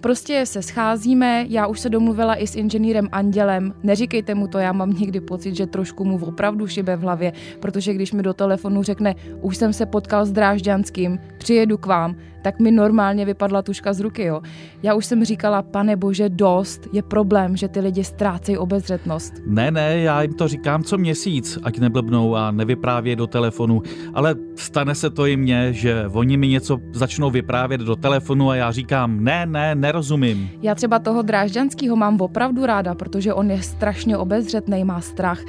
Prostě 0.00 0.46
se 0.46 0.62
scházíme, 0.62 1.46
já 1.48 1.66
už 1.66 1.80
se 1.80 1.88
domluvila 1.88 2.34
i 2.34 2.46
s 2.46 2.56
inženýrem 2.56 3.08
Andělem. 3.12 3.74
Neříkejte 3.82 4.34
mu 4.34 4.46
to, 4.48 4.58
já 4.58 4.72
mám 4.72 4.90
někdy 4.90 5.20
pocit, 5.20 5.56
že 5.56 5.66
trošku 5.66 6.04
mu 6.04 6.24
opravdu 6.24 6.66
šibe 6.66 6.96
v 6.96 7.00
hlavě, 7.00 7.32
protože 7.60 7.94
když 7.94 8.12
mi 8.12 8.22
do 8.22 8.34
telefonu 8.34 8.82
řekne, 8.82 9.14
už 9.40 9.56
jsem 9.56 9.72
se 9.72 9.86
potkal 9.86 10.26
s 10.26 10.32
Drážďanským, 10.32 11.18
přijedu 11.38 11.78
k 11.78 11.86
vám, 11.86 12.16
tak 12.42 12.60
mi 12.60 12.70
normálně 12.70 13.24
vypadla 13.24 13.62
tuška 13.62 13.92
z 13.92 14.00
ruky. 14.00 14.24
Jo. 14.24 14.40
Já 14.82 14.94
už 14.94 15.06
jsem 15.06 15.24
říkala, 15.24 15.62
pane 15.62 15.96
bože, 15.96 16.28
dost, 16.28 16.88
je 16.92 17.02
problém, 17.02 17.56
že 17.56 17.68
ty 17.68 17.80
lidi 17.80 18.04
ztrácejí 18.04 18.58
obezřetnost. 18.58 19.32
Ne, 19.46 19.70
ne, 19.70 19.98
já 19.98 20.22
jim 20.22 20.34
to 20.34 20.48
říkám 20.48 20.82
co 20.82 20.98
měsíc, 20.98 21.58
ať 21.62 21.78
neblbnou 21.78 22.36
a 22.36 22.50
nevyprávějí 22.50 23.16
do 23.16 23.26
telefonu, 23.26 23.82
ale 24.14 24.34
stane 24.56 24.94
se 24.94 25.10
to 25.10 25.26
i 25.26 25.36
mně, 25.36 25.72
že 25.72 26.04
oni 26.12 26.36
mi 26.38 26.48
něco 26.48 26.78
začnou 26.92 27.30
vyprávět 27.30 27.80
do 27.80 27.96
telefonu 27.96 28.50
a 28.50 28.56
já 28.56 28.70
říkám, 28.70 29.24
ne, 29.24 29.46
ne, 29.46 29.74
nerozumím. 29.74 30.50
Já 30.62 30.74
třeba 30.74 30.98
toho 30.98 31.22
Drážďanského 31.22 31.96
mám 31.96 32.20
opravdu 32.20 32.66
ráda, 32.66 32.94
protože 32.94 33.34
on 33.34 33.50
je 33.50 33.62
strašně 33.62 34.16
obezřetný, 34.16 34.84
má 34.84 35.00
strach. 35.00 35.40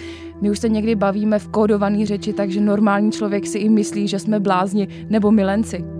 My 0.41 0.51
už 0.51 0.59
se 0.59 0.69
někdy 0.69 0.95
bavíme 0.95 1.39
v 1.39 1.47
kódované 1.47 2.05
řeči, 2.05 2.33
takže 2.33 2.61
normální 2.61 3.11
člověk 3.11 3.47
si 3.47 3.57
i 3.57 3.69
myslí, 3.69 4.07
že 4.07 4.19
jsme 4.19 4.39
blázni 4.39 4.87
nebo 5.09 5.31
milenci. 5.31 5.98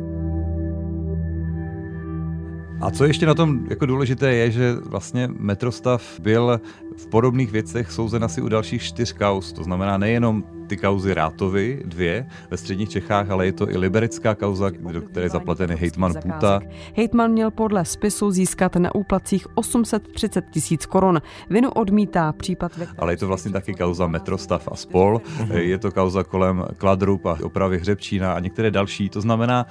A 2.82 2.92
co 2.92 3.06
ještě 3.06 3.26
na 3.26 3.34
tom 3.34 3.60
jako 3.70 3.86
důležité 3.86 4.34
je, 4.34 4.52
že 4.52 4.74
vlastně 4.74 5.30
Metrostav 5.40 6.20
byl 6.20 6.62
v 6.98 7.08
podobných 7.08 7.52
věcech 7.52 7.92
souzen 7.92 8.24
asi 8.24 8.42
u 8.42 8.50
dalších 8.50 8.84
čtyř 8.84 9.14
kauz. 9.14 9.54
To 9.54 9.64
znamená 9.64 9.98
nejenom 9.98 10.44
ty 10.68 10.78
kauzy 10.78 11.14
Rátovi, 11.14 11.82
dvě 11.86 12.26
ve 12.52 12.58
středních 12.58 12.90
Čechách, 12.90 13.30
ale 13.30 13.46
je 13.46 13.52
to 13.52 13.72
i 13.72 13.78
liberická 13.78 14.36
kauza, 14.36 14.70
do 14.92 15.02
které 15.02 15.26
je 15.26 15.30
zaplatený 15.30 15.76
hejtman 15.76 16.14
Puta. 16.22 16.60
Hejtman 16.96 17.32
měl 17.32 17.52
podle 17.52 17.86
spisu 17.86 18.32
získat 18.32 18.76
na 18.76 18.96
úplacích 18.96 19.48
830 19.56 20.46
tisíc 20.52 20.86
korun. 20.86 21.22
Vinu 21.50 21.70
odmítá 21.70 22.34
případ. 22.34 22.78
Ve... 22.78 22.88
Ale 22.98 23.14
je 23.14 23.18
to 23.18 23.28
vlastně 23.28 23.52
taky 23.52 23.74
kauza 23.74 24.08
Metrostav 24.08 24.68
a 24.72 24.76
spol. 24.76 25.22
Je 25.54 25.78
to 25.78 25.92
kauza 25.92 26.24
kolem 26.24 26.66
Kladrup 26.78 27.26
a 27.26 27.38
opravy 27.44 27.80
Hřebčína 27.80 28.34
a 28.34 28.40
některé 28.40 28.72
další. 28.72 29.10
To 29.10 29.22
znamená, 29.22 29.66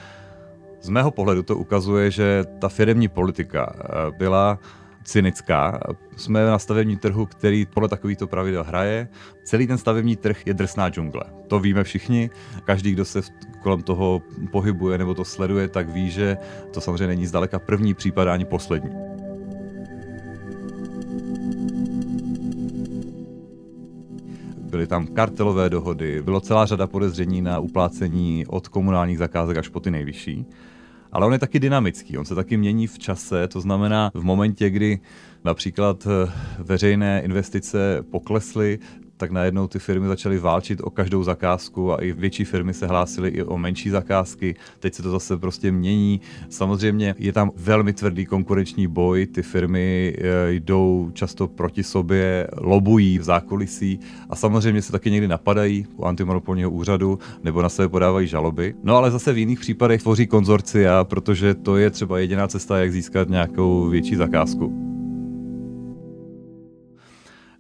z 0.81 0.89
mého 0.89 1.11
pohledu 1.11 1.43
to 1.43 1.57
ukazuje, 1.57 2.11
že 2.11 2.45
ta 2.59 2.69
firmní 2.69 3.09
politika 3.09 3.73
eh, 3.77 3.87
byla 4.19 4.59
cynická. 5.05 5.81
Jsme 6.17 6.45
na 6.45 6.59
stavební 6.59 6.97
trhu, 6.97 7.27
který 7.27 7.67
podle 7.67 7.89
takovýchto 7.89 8.27
pravidel 8.27 8.65
hraje. 8.65 9.09
Celý 9.45 9.67
ten 9.67 9.79
stavební 9.79 10.17
trh 10.17 10.47
je 10.47 10.55
drsná 10.55 10.89
džungle. 10.89 11.25
To 11.47 11.61
víme 11.61 11.85
všichni. 11.85 12.31
Každý, 12.65 12.93
kdo 12.93 13.05
se 13.05 13.21
kolem 13.63 13.83
toho 13.83 14.23
pohybuje 14.53 14.99
nebo 14.99 15.15
to 15.15 15.25
sleduje, 15.25 15.69
tak 15.69 15.89
ví, 15.89 16.11
že 16.11 16.37
to 16.73 16.81
samozřejmě 16.81 17.07
není 17.07 17.27
zdaleka 17.27 17.59
první 17.59 17.95
případ 17.95 18.29
ani 18.29 18.45
poslední. 18.45 19.18
Byly 24.69 24.87
tam 24.87 25.07
kartelové 25.07 25.71
dohody, 25.71 26.23
bylo 26.23 26.41
celá 26.41 26.67
řada 26.67 26.87
podezření 26.87 27.43
na 27.43 27.59
uplácení 27.59 28.47
od 28.47 28.69
komunálních 28.69 29.19
zakázek 29.19 29.57
až 29.57 29.69
po 29.69 29.81
ty 29.81 29.91
nejvyšší. 29.91 30.47
Ale 31.13 31.27
on 31.27 31.33
je 31.33 31.39
taky 31.39 31.61
dynamický, 31.61 32.19
on 32.19 32.25
se 32.25 32.35
taky 32.35 32.57
mění 32.57 32.87
v 32.87 32.99
čase, 32.99 33.49
to 33.49 33.61
znamená 33.61 34.11
v 34.15 34.25
momentě, 34.25 34.71
kdy 34.71 35.01
například 35.45 36.07
eh, 36.07 36.33
veřejné 36.59 37.23
investice 37.23 38.05
poklesly, 38.11 38.79
tak 39.19 39.31
najednou 39.31 39.67
ty 39.67 39.79
firmy 39.79 40.07
začaly 40.09 40.39
válčit 40.39 40.81
o 40.83 40.91
každou 40.91 41.25
zakázku 41.25 41.93
a 41.93 41.97
i 41.97 42.13
větší 42.13 42.45
firmy 42.45 42.75
se 42.75 42.87
hlásily 42.87 43.29
i 43.29 43.43
o 43.43 43.59
menší 43.59 43.91
zakázky. 43.91 44.55
Teď 44.79 44.95
se 44.95 45.03
to 45.03 45.11
zase 45.11 45.37
prostě 45.37 45.73
mění. 45.73 46.21
Samozřejmě 46.49 47.15
je 47.19 47.33
tam 47.33 47.51
velmi 47.57 47.93
tvrdý 47.93 48.27
konkurenční 48.27 48.87
boj, 48.87 49.27
ty 49.27 49.43
firmy 49.43 50.15
eh, 50.19 50.53
jdou 50.53 51.11
často 51.13 51.49
proti 51.49 51.83
sobě, 51.83 52.47
lobují 52.57 53.19
v 53.19 53.23
zákulisí 53.23 54.01
a 54.31 54.37
samozřejmě 54.37 54.83
se 54.83 54.93
taky 54.93 55.11
někdy 55.11 55.29
napadají 55.29 55.87
u 55.97 56.05
antimonopolního 56.05 56.71
úřadu 56.71 57.19
nebo 57.43 57.63
na 57.63 57.69
sebe 57.69 57.89
podávají 57.89 58.27
žaloby. 58.27 58.75
No 58.83 58.97
ale 58.97 59.11
zase 59.11 59.33
v 59.33 59.39
jiných 59.39 59.61
případech 59.61 60.03
tvoří 60.03 60.27
konzorcia, 60.27 61.05
protože 61.05 61.55
to 61.55 61.77
je 61.77 61.91
třeba 61.91 62.19
jediná 62.19 62.49
cesta, 62.49 62.79
jak 62.79 62.93
získat 62.93 63.29
nějakou 63.29 63.89
větší 63.89 64.17
zakázku. 64.17 64.89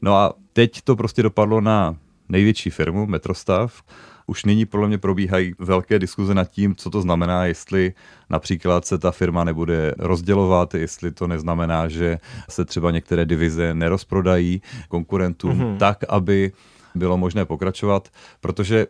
No 0.03 0.15
a 0.15 0.35
teď 0.59 0.81
to 0.83 0.97
prostě 0.97 1.23
dopadlo 1.23 1.61
na 1.61 1.97
největší 2.29 2.71
firmu, 2.71 3.07
Metrostav. 3.07 3.83
Už 4.27 4.45
nyní 4.45 4.67
podle 4.67 4.88
mě 4.88 4.99
probíhají 4.99 5.55
velké 5.59 5.99
diskuze 5.99 6.35
nad 6.35 6.50
tím, 6.50 6.77
co 6.77 6.91
to 6.91 7.00
znamená, 7.00 7.47
jestli 7.47 7.93
například 8.31 8.85
se 8.85 8.99
ta 8.99 9.11
firma 9.11 9.45
nebude 9.45 9.95
rozdělovat, 9.99 10.75
jestli 10.75 11.12
to 11.12 11.27
neznamená, 11.27 11.88
že 11.88 12.19
se 12.50 12.65
třeba 12.65 12.91
některé 12.91 13.27
divize 13.27 13.75
nerozprodají 13.75 14.62
konkurentům 14.88 15.59
mm-hmm. 15.59 15.77
tak, 15.77 16.05
aby 16.09 16.53
bylo 16.95 17.19
možné 17.19 17.45
pokračovat, 17.45 18.09
protože 18.41 18.87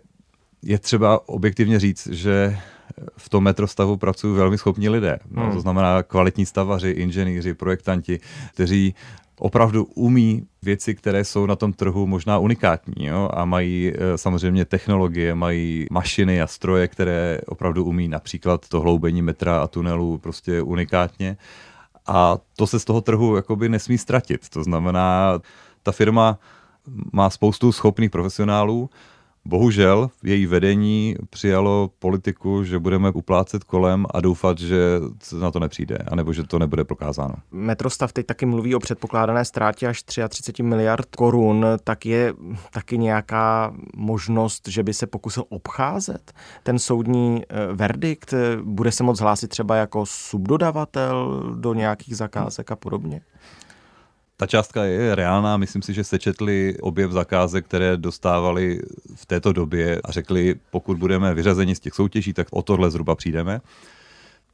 je 0.62 0.78
třeba 0.78 1.28
objektivně 1.28 1.78
říct, 1.78 2.06
že 2.06 2.58
v 3.16 3.28
tom 3.28 3.44
metrostavu 3.44 3.96
pracují 3.96 4.36
velmi 4.36 4.58
schopní 4.58 4.88
lidé. 4.88 5.18
No, 5.30 5.42
hmm. 5.42 5.52
To 5.52 5.60
znamená 5.60 6.02
kvalitní 6.02 6.46
stavaři, 6.46 6.90
inženýři, 6.90 7.54
projektanti, 7.54 8.20
kteří 8.54 8.94
opravdu 9.38 9.84
umí 9.84 10.46
věci, 10.62 10.94
které 10.94 11.24
jsou 11.24 11.46
na 11.46 11.56
tom 11.56 11.72
trhu 11.72 12.06
možná 12.06 12.38
unikátní 12.38 13.06
jo? 13.06 13.30
a 13.32 13.44
mají 13.44 13.92
e, 13.94 14.18
samozřejmě 14.18 14.64
technologie, 14.64 15.34
mají 15.34 15.86
mašiny 15.90 16.42
a 16.42 16.46
stroje, 16.46 16.88
které 16.88 17.40
opravdu 17.46 17.84
umí 17.84 18.08
například 18.08 18.68
to 18.68 18.80
hloubení 18.80 19.22
metra 19.22 19.62
a 19.62 19.66
tunelu 19.66 20.18
prostě 20.18 20.62
unikátně. 20.62 21.36
A 22.06 22.38
to 22.56 22.66
se 22.66 22.80
z 22.80 22.84
toho 22.84 23.00
trhu 23.00 23.36
jakoby 23.36 23.68
nesmí 23.68 23.98
ztratit. 23.98 24.48
To 24.48 24.64
znamená, 24.64 25.38
ta 25.82 25.92
firma 25.92 26.38
má 27.12 27.30
spoustu 27.30 27.72
schopných 27.72 28.10
profesionálů, 28.10 28.90
Bohužel 29.48 30.10
její 30.24 30.46
vedení 30.46 31.16
přijalo 31.30 31.90
politiku, 31.98 32.64
že 32.64 32.78
budeme 32.78 33.10
uplácet 33.10 33.64
kolem 33.64 34.06
a 34.10 34.20
doufat, 34.20 34.58
že 34.58 34.78
na 35.40 35.50
to 35.50 35.58
nepřijde, 35.58 35.98
anebo 36.10 36.32
že 36.32 36.42
to 36.42 36.58
nebude 36.58 36.84
prokázáno. 36.84 37.34
Metrostav 37.50 38.12
teď 38.12 38.26
taky 38.26 38.46
mluví 38.46 38.74
o 38.74 38.78
předpokládané 38.78 39.44
ztrátě 39.44 39.86
až 39.86 40.02
33 40.02 40.62
miliard 40.62 41.16
korun, 41.16 41.66
tak 41.84 42.06
je 42.06 42.34
taky 42.70 42.98
nějaká 42.98 43.74
možnost, 43.96 44.68
že 44.68 44.82
by 44.82 44.94
se 44.94 45.06
pokusil 45.06 45.44
obcházet 45.48 46.32
ten 46.62 46.78
soudní 46.78 47.42
eh, 47.42 47.72
verdikt? 47.72 48.34
Bude 48.62 48.92
se 48.92 49.02
moct 49.02 49.20
hlásit 49.20 49.48
třeba 49.48 49.76
jako 49.76 50.06
subdodavatel 50.06 51.42
do 51.56 51.74
nějakých 51.74 52.16
zakázek 52.16 52.70
a 52.70 52.76
podobně? 52.76 53.20
Ta 54.40 54.46
částka 54.46 54.84
je 54.84 55.14
reálná, 55.14 55.56
myslím 55.56 55.82
si, 55.82 55.94
že 55.94 56.04
sečetli 56.04 56.76
objev 56.80 57.10
zakázek, 57.10 57.64
které 57.64 57.96
dostávali 57.96 58.80
v 59.14 59.26
této 59.26 59.52
době 59.52 60.00
a 60.04 60.12
řekli, 60.12 60.54
pokud 60.70 60.98
budeme 60.98 61.34
vyřazeni 61.34 61.74
z 61.74 61.80
těch 61.80 61.94
soutěží, 61.94 62.32
tak 62.32 62.46
o 62.50 62.62
tohle 62.62 62.90
zhruba 62.90 63.14
přijdeme. 63.14 63.60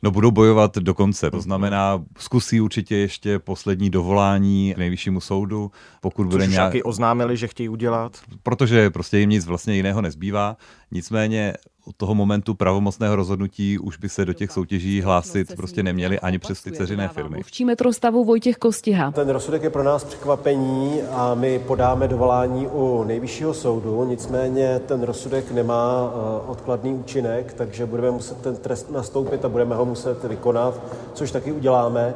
No 0.03 0.11
budou 0.11 0.31
bojovat 0.31 0.79
do 0.79 0.95
konce, 0.95 1.31
to 1.31 1.41
znamená, 1.41 2.05
zkusí 2.19 2.61
určitě 2.61 2.97
ještě 2.97 3.39
poslední 3.39 3.91
dovolání 3.91 4.75
k 4.75 4.79
nejvyššímu 4.79 5.21
soudu, 5.21 5.71
pokud 6.01 6.23
Což 6.25 6.31
bude 6.31 6.47
nějak... 6.47 6.75
oznámili, 6.85 7.37
že 7.37 7.49
chtějí 7.49 7.69
udělat. 7.69 8.21
Protože 8.43 8.91
prostě 8.91 9.19
jim 9.19 9.31
nic 9.31 9.47
vlastně 9.47 9.75
jiného 9.75 10.03
nezbývá. 10.03 10.57
Nicméně 10.95 11.55
od 11.87 11.97
toho 11.97 12.15
momentu 12.15 12.55
pravomocného 12.55 13.17
rozhodnutí 13.17 13.79
už 13.79 13.97
by 13.97 14.09
se 14.09 14.25
do 14.25 14.33
těch 14.33 14.51
soutěží 14.51 15.01
hlásit 15.01 15.57
prostě 15.57 15.83
neměli 15.83 16.21
ani 16.21 16.39
přes 16.39 16.63
ty 16.63 16.73
ceřiné 16.73 17.09
firmy. 17.09 17.37
Mluvčí 17.37 17.65
metrostavu 17.65 18.25
Vojtěch 18.25 18.57
Kostiha. 18.57 19.11
Ten 19.11 19.29
rozsudek 19.29 19.63
je 19.63 19.71
pro 19.71 19.83
nás 19.83 20.05
překvapení 20.05 21.03
a 21.03 21.35
my 21.35 21.59
podáme 21.59 22.09
dovolání 22.09 22.67
u 22.67 23.05
nejvyššího 23.05 23.55
soudu, 23.55 24.05
nicméně 24.05 24.81
ten 24.87 25.03
rozsudek 25.03 25.51
nemá 25.51 26.13
eh, 26.15 26.51
odkladný 26.51 26.95
účinek, 26.95 27.53
takže 27.53 27.87
budeme 27.87 28.11
muset 28.11 28.39
ten 28.39 28.57
trest 28.57 28.91
nastoupit 28.91 29.45
a 29.45 29.49
budeme 29.49 29.75
ho 29.75 29.85
muset 29.85 30.25
vykonat, 30.25 30.81
což 31.15 31.31
taky 31.31 31.53
uděláme. 31.53 32.15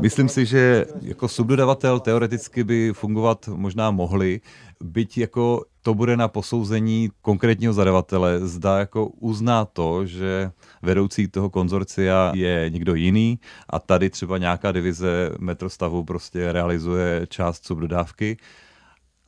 Myslím 0.00 0.28
si, 0.28 0.46
že 0.46 0.86
jako 1.02 1.28
subdodavatel 1.28 2.00
teoreticky 2.00 2.64
by 2.64 2.92
fungovat 2.92 3.48
možná 3.48 3.90
mohli, 3.90 4.40
byť 4.80 5.18
jako 5.18 5.64
to 5.82 5.94
bude 5.94 6.16
na 6.16 6.28
posouzení 6.28 7.10
konkrétního 7.22 7.72
zadavatele, 7.72 8.40
zda 8.40 8.78
jako 8.78 9.06
uzná 9.06 9.64
to, 9.64 10.06
že 10.06 10.50
vedoucí 10.82 11.28
toho 11.28 11.50
konzorcia 11.50 12.32
je 12.34 12.70
někdo 12.70 12.94
jiný 12.94 13.38
a 13.70 13.78
tady 13.78 14.10
třeba 14.10 14.38
nějaká 14.38 14.72
divize 14.72 15.30
metrostavu 15.38 16.04
prostě 16.04 16.52
realizuje 16.52 17.26
část 17.28 17.66
subdodávky, 17.66 18.36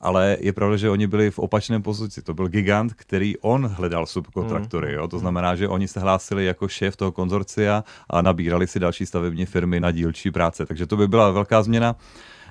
ale 0.01 0.37
je 0.39 0.53
pravda, 0.53 0.77
že 0.77 0.89
oni 0.89 1.07
byli 1.07 1.31
v 1.31 1.39
opačném 1.39 1.81
pozici. 1.81 2.21
To 2.21 2.33
byl 2.33 2.47
gigant, 2.47 2.93
který 2.93 3.37
on 3.37 3.67
hledal 3.67 4.05
subkontraktory. 4.05 4.93
Jo? 4.93 5.07
To 5.07 5.19
znamená, 5.19 5.55
že 5.55 5.67
oni 5.67 5.87
se 5.87 5.99
hlásili 5.99 6.45
jako 6.45 6.67
šéf 6.67 6.95
toho 6.95 7.11
konzorcia 7.11 7.83
a 8.09 8.21
nabírali 8.21 8.67
si 8.67 8.79
další 8.79 9.05
stavební 9.05 9.45
firmy 9.45 9.79
na 9.79 9.91
dílčí 9.91 10.31
práce. 10.31 10.65
Takže 10.65 10.85
to 10.85 10.97
by 10.97 11.07
byla 11.07 11.31
velká 11.31 11.63
změna. 11.63 11.95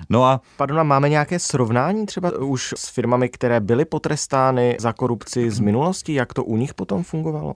No 0.09 0.25
a... 0.25 0.41
Pardon, 0.57 0.79
a 0.79 0.83
máme 0.83 1.09
nějaké 1.09 1.39
srovnání 1.39 2.05
třeba 2.05 2.37
už 2.37 2.73
s 2.77 2.89
firmami, 2.89 3.29
které 3.29 3.59
byly 3.59 3.85
potrestány 3.85 4.77
za 4.79 4.93
korupci 4.93 5.51
z 5.51 5.59
minulosti? 5.59 6.13
Jak 6.13 6.33
to 6.33 6.43
u 6.43 6.57
nich 6.57 6.73
potom 6.73 7.03
fungovalo? 7.03 7.53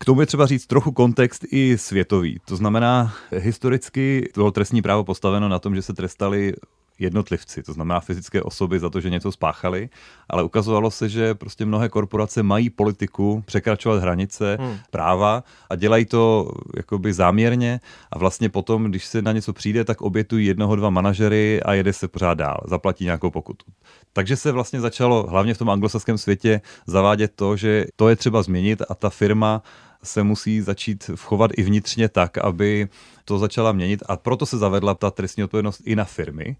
K 0.00 0.04
tomu 0.04 0.20
je 0.20 0.26
třeba 0.26 0.46
říct 0.46 0.66
trochu 0.66 0.92
kontext 0.92 1.44
i 1.50 1.78
světový. 1.78 2.38
To 2.44 2.56
znamená, 2.56 3.12
historicky 3.30 4.30
bylo 4.34 4.50
trestní 4.50 4.82
právo 4.82 5.04
postaveno 5.04 5.48
na 5.48 5.58
tom, 5.58 5.74
že 5.74 5.82
se 5.82 5.94
trestali 5.94 6.54
jednotlivci, 6.98 7.62
to 7.62 7.72
znamená 7.72 8.00
fyzické 8.00 8.42
osoby 8.42 8.78
za 8.78 8.90
to, 8.90 9.00
že 9.00 9.10
něco 9.10 9.32
spáchali, 9.32 9.88
ale 10.30 10.42
ukazovalo 10.42 10.90
se, 10.90 11.08
že 11.08 11.34
prostě 11.34 11.64
mnohé 11.64 11.88
korporace 11.88 12.42
mají 12.42 12.70
politiku 12.70 13.42
překračovat 13.46 14.02
hranice 14.02 14.58
hmm. 14.60 14.78
práva 14.90 15.44
a 15.70 15.76
dělají 15.76 16.04
to 16.04 16.50
jakoby 16.76 17.12
záměrně 17.12 17.80
a 18.12 18.18
vlastně 18.18 18.48
potom, 18.48 18.84
když 18.84 19.06
se 19.06 19.22
na 19.22 19.32
něco 19.32 19.52
přijde, 19.52 19.84
tak 19.84 20.02
obětují 20.02 20.46
jednoho, 20.46 20.76
dva 20.76 20.90
manažery 20.90 21.62
a 21.62 21.72
jede 21.74 21.92
se 21.92 22.08
pořád 22.08 22.34
dál, 22.34 22.60
zaplatí 22.66 23.04
nějakou 23.04 23.30
pokutu. 23.30 23.66
Takže 24.12 24.36
se 24.36 24.52
vlastně 24.52 24.80
začalo, 24.80 25.26
hlavně 25.28 25.54
v 25.54 25.58
tom 25.58 25.70
anglosaském 25.70 26.18
světě, 26.18 26.60
zavádět 26.86 27.32
to, 27.34 27.56
že 27.56 27.86
to 27.96 28.08
je 28.08 28.16
třeba 28.16 28.42
změnit 28.42 28.82
a 28.88 28.94
ta 28.94 29.10
firma 29.10 29.62
se 30.04 30.22
musí 30.22 30.60
začít 30.60 31.10
vchovat 31.14 31.50
i 31.56 31.62
vnitřně 31.62 32.08
tak, 32.08 32.38
aby 32.38 32.88
to 33.24 33.38
začala 33.38 33.72
měnit. 33.72 34.02
A 34.06 34.16
proto 34.16 34.46
se 34.46 34.58
zavedla 34.58 34.94
ta 34.94 35.10
trestní 35.10 35.44
odpovědnost 35.44 35.82
i 35.84 35.96
na 35.96 36.04
firmy. 36.04 36.56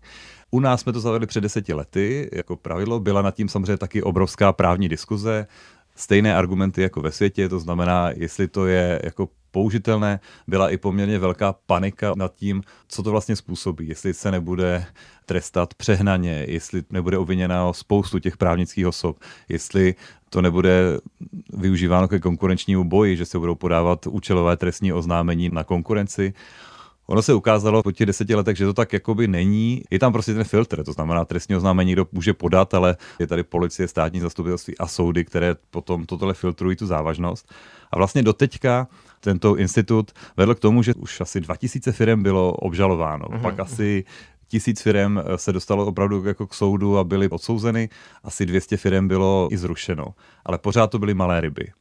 U 0.50 0.60
nás 0.60 0.80
jsme 0.80 0.92
to 0.92 1.00
zavedli 1.00 1.26
před 1.26 1.40
deseti 1.40 1.74
lety 1.74 2.30
jako 2.32 2.56
pravidlo, 2.56 3.00
byla 3.00 3.22
nad 3.22 3.34
tím 3.34 3.48
samozřejmě 3.48 3.76
taky 3.76 4.02
obrovská 4.02 4.52
právní 4.52 4.88
diskuze, 4.88 5.46
stejné 5.96 6.36
argumenty 6.36 6.82
jako 6.82 7.00
ve 7.00 7.12
světě, 7.12 7.48
to 7.48 7.60
znamená, 7.60 8.10
jestli 8.10 8.48
to 8.48 8.66
je 8.66 9.00
jako 9.04 9.28
použitelné, 9.50 10.20
byla 10.46 10.70
i 10.70 10.76
poměrně 10.76 11.18
velká 11.18 11.52
panika 11.52 12.12
nad 12.16 12.34
tím, 12.34 12.62
co 12.88 13.02
to 13.02 13.10
vlastně 13.10 13.36
způsobí, 13.36 13.88
jestli 13.88 14.14
se 14.14 14.30
nebude 14.30 14.84
trestat 15.26 15.74
přehnaně, 15.74 16.44
jestli 16.48 16.82
nebude 16.90 17.18
obviněna 17.18 17.72
spoustu 17.72 18.18
těch 18.18 18.36
právnických 18.36 18.86
osob, 18.86 19.18
jestli 19.48 19.94
to 20.32 20.42
nebude 20.42 20.98
využíváno 21.52 22.08
ke 22.08 22.20
konkurenčnímu 22.20 22.84
boji, 22.84 23.16
že 23.16 23.26
se 23.26 23.38
budou 23.38 23.54
podávat 23.54 24.06
účelové 24.06 24.56
trestní 24.56 24.92
oznámení 24.92 25.50
na 25.52 25.64
konkurenci. 25.64 26.32
Ono 27.06 27.22
se 27.22 27.34
ukázalo 27.34 27.82
po 27.82 27.92
těch 27.92 28.06
deseti 28.06 28.34
letech, 28.34 28.56
že 28.56 28.64
to 28.64 28.72
tak 28.72 28.92
jakoby 28.92 29.28
není. 29.28 29.82
Je 29.90 29.98
tam 29.98 30.12
prostě 30.12 30.34
ten 30.34 30.44
filtr, 30.44 30.84
to 30.84 30.92
znamená 30.92 31.24
trestní 31.24 31.56
oznámení 31.56 31.88
někdo 31.88 32.06
může 32.12 32.34
podat, 32.34 32.74
ale 32.74 32.96
je 33.18 33.26
tady 33.26 33.42
policie, 33.42 33.88
státní 33.88 34.20
zastupitelství 34.20 34.78
a 34.78 34.86
soudy, 34.86 35.24
které 35.24 35.56
potom 35.70 36.06
tohle 36.06 36.34
filtrují 36.34 36.76
tu 36.76 36.86
závažnost. 36.86 37.52
A 37.90 37.96
vlastně 37.96 38.22
doteďka 38.22 38.88
tento 39.20 39.56
institut 39.56 40.12
vedl 40.36 40.54
k 40.54 40.60
tomu, 40.60 40.82
že 40.82 40.94
už 40.94 41.20
asi 41.20 41.40
2000 41.40 41.92
firm 41.92 42.22
bylo 42.22 42.52
obžalováno. 42.52 43.26
Mm-hmm. 43.26 43.42
Pak 43.42 43.60
asi 43.60 44.04
tisíc 44.52 44.80
firm 44.80 45.18
se 45.36 45.52
dostalo 45.52 45.86
opravdu 45.86 46.24
jako 46.24 46.46
k 46.46 46.54
soudu 46.54 46.98
a 46.98 47.04
byly 47.04 47.28
odsouzeny, 47.28 47.88
asi 48.24 48.46
200 48.46 48.76
firm 48.76 49.08
bylo 49.08 49.48
i 49.50 49.56
zrušeno. 49.56 50.14
Ale 50.44 50.58
pořád 50.58 50.86
to 50.86 50.98
byly 50.98 51.14
malé 51.14 51.40
ryby. 51.40 51.72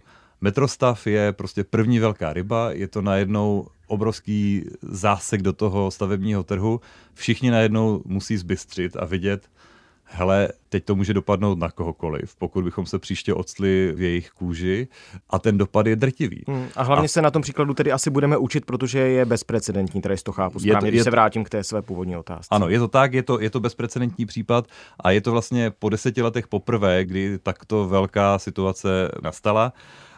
Metrostav 0.41 1.07
je 1.07 1.31
prostě 1.31 1.63
první 1.63 1.99
velká 1.99 2.33
ryba, 2.33 2.71
je 2.71 2.87
to 2.87 3.01
najednou 3.01 3.67
obrovský 3.87 4.65
zásek 4.81 5.41
do 5.41 5.53
toho 5.53 5.91
stavebního 5.91 6.43
trhu. 6.43 6.81
Všichni 7.13 7.51
najednou 7.51 8.01
musí 8.05 8.37
zbystřit 8.37 8.95
a 8.95 9.05
vidět, 9.05 9.49
hele, 10.11 10.49
teď 10.69 10.85
to 10.85 10.95
může 10.95 11.13
dopadnout 11.13 11.59
na 11.59 11.71
kohokoliv, 11.71 12.35
pokud 12.35 12.63
bychom 12.63 12.85
se 12.85 12.99
příště 12.99 13.33
odstli 13.33 13.93
v 13.95 14.01
jejich 14.01 14.29
kůži 14.29 14.87
a 15.29 15.39
ten 15.39 15.57
dopad 15.57 15.87
je 15.87 15.95
drtivý. 15.95 16.43
Hmm, 16.47 16.67
a 16.75 16.83
hlavně 16.83 17.05
a... 17.05 17.07
se 17.07 17.21
na 17.21 17.31
tom 17.31 17.41
příkladu 17.41 17.73
tedy 17.73 17.91
asi 17.91 18.09
budeme 18.09 18.37
učit, 18.37 18.65
protože 18.65 18.99
je 18.99 19.25
bezprecedentní, 19.25 20.01
tady 20.01 20.15
to 20.17 20.31
chápu 20.31 20.59
správně, 20.59 20.71
je 20.71 20.79
to, 20.79 20.85
když 20.85 20.97
je... 20.97 21.03
se 21.03 21.11
vrátím 21.11 21.43
k 21.43 21.49
té 21.49 21.63
své 21.63 21.81
původní 21.81 22.17
otázce. 22.17 22.47
Ano, 22.51 22.69
je 22.69 22.79
to 22.79 22.87
tak, 22.87 23.13
je 23.13 23.23
to, 23.23 23.39
je 23.39 23.49
to 23.49 23.59
bezprecedentní 23.59 24.25
případ 24.25 24.67
a 24.99 25.11
je 25.11 25.21
to 25.21 25.31
vlastně 25.31 25.71
po 25.79 25.89
deseti 25.89 26.21
letech 26.21 26.47
poprvé, 26.47 27.05
kdy 27.05 27.39
takto 27.39 27.87
velká 27.87 28.39
situace 28.39 28.89
nastala. 29.23 29.73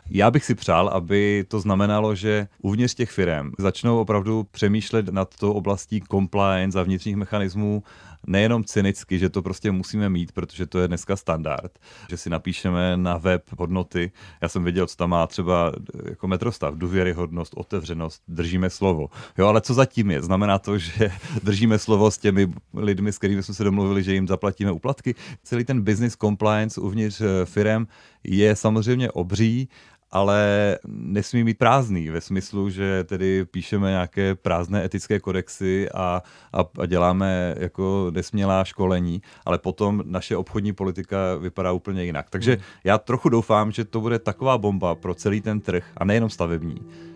Já 0.09 0.31
bych 0.31 0.45
si 0.45 0.55
přál, 0.55 0.87
aby 0.87 1.45
to 1.47 1.59
znamenalo, 1.59 2.15
že 2.15 2.47
uvnitř 2.61 2.93
těch 2.93 3.11
firm 3.11 3.51
začnou 3.59 3.99
opravdu 3.99 4.47
přemýšlet 4.51 5.07
nad 5.07 5.35
tou 5.39 5.51
oblastí 5.51 6.01
compliance 6.11 6.79
a 6.79 6.83
vnitřních 6.83 7.15
mechanismů 7.15 7.83
nejenom 8.27 8.63
cynicky, 8.63 9.19
že 9.19 9.29
to 9.29 9.41
prostě 9.41 9.71
musíme 9.71 10.09
mít, 10.09 10.31
protože 10.31 10.65
to 10.65 10.79
je 10.79 10.87
dneska 10.87 11.15
standard, 11.15 11.79
že 12.09 12.17
si 12.17 12.29
napíšeme 12.29 12.97
na 12.97 13.17
web 13.17 13.43
hodnoty. 13.57 14.11
Já 14.41 14.49
jsem 14.49 14.63
viděl, 14.63 14.87
co 14.87 14.95
tam 14.95 15.09
má 15.09 15.27
třeba 15.27 15.71
jako 16.09 16.27
metrostav, 16.27 16.75
důvěryhodnost, 16.75 17.53
otevřenost, 17.55 18.21
držíme 18.27 18.69
slovo. 18.69 19.09
Jo, 19.37 19.47
ale 19.47 19.61
co 19.61 19.73
zatím 19.73 20.11
je? 20.11 20.21
Znamená 20.21 20.59
to, 20.59 20.77
že 20.77 21.11
držíme 21.43 21.79
slovo 21.79 22.11
s 22.11 22.17
těmi 22.17 22.53
lidmi, 22.73 23.11
s 23.11 23.17
kterými 23.17 23.43
jsme 23.43 23.53
se 23.53 23.63
domluvili, 23.63 24.03
že 24.03 24.13
jim 24.13 24.27
zaplatíme 24.27 24.71
uplatky. 24.71 25.15
Celý 25.43 25.63
ten 25.63 25.81
business 25.81 26.15
compliance 26.15 26.81
uvnitř 26.81 27.21
eh, 27.21 27.45
firm 27.45 27.85
je 28.23 28.55
samozřejmě 28.55 29.11
obří 29.11 29.69
ale 30.13 30.77
nesmí 30.87 31.43
být 31.43 31.57
prázdný 31.57 32.09
ve 32.09 32.21
smyslu, 32.21 32.69
že 32.69 33.03
tedy 33.03 33.45
píšeme 33.45 33.89
nějaké 33.89 34.35
prázdné 34.35 34.85
etické 34.85 35.19
kodexy 35.19 35.89
a, 35.89 36.21
a, 36.53 36.65
a 36.79 36.85
děláme 36.85 37.55
jako 37.57 38.11
nesmělá 38.13 38.63
školení, 38.63 39.21
ale 39.45 39.57
potom 39.57 40.03
naše 40.05 40.37
obchodní 40.37 40.73
politika 40.73 41.35
vypadá 41.35 41.71
úplně 41.71 42.03
jinak. 42.03 42.29
Takže 42.29 42.51
hmm. 42.51 42.61
já 42.83 42.97
trochu 42.97 43.29
doufám, 43.29 43.71
že 43.71 43.85
to 43.85 44.01
bude 44.01 44.19
taková 44.19 44.57
bomba 44.57 44.95
pro 44.95 45.13
celý 45.13 45.41
ten 45.41 45.59
trh 45.59 45.83
a 45.97 46.05
nejenom 46.05 46.29
stavební, 46.29 46.75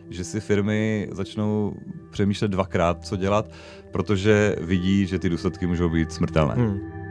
že 0.09 0.23
si 0.23 0.39
firmy 0.39 1.09
začnou 1.11 1.73
přemýšlet 2.09 2.51
dvakrát, 2.51 3.05
co 3.05 3.15
dělat, 3.15 3.51
protože 3.91 4.55
vidí, 4.61 5.07
že 5.07 5.19
ty 5.19 5.29
důsledky 5.29 5.67
můžou 5.67 5.89
být 5.89 6.11
smrtelné. 6.11 6.53
Hmm. 6.53 7.06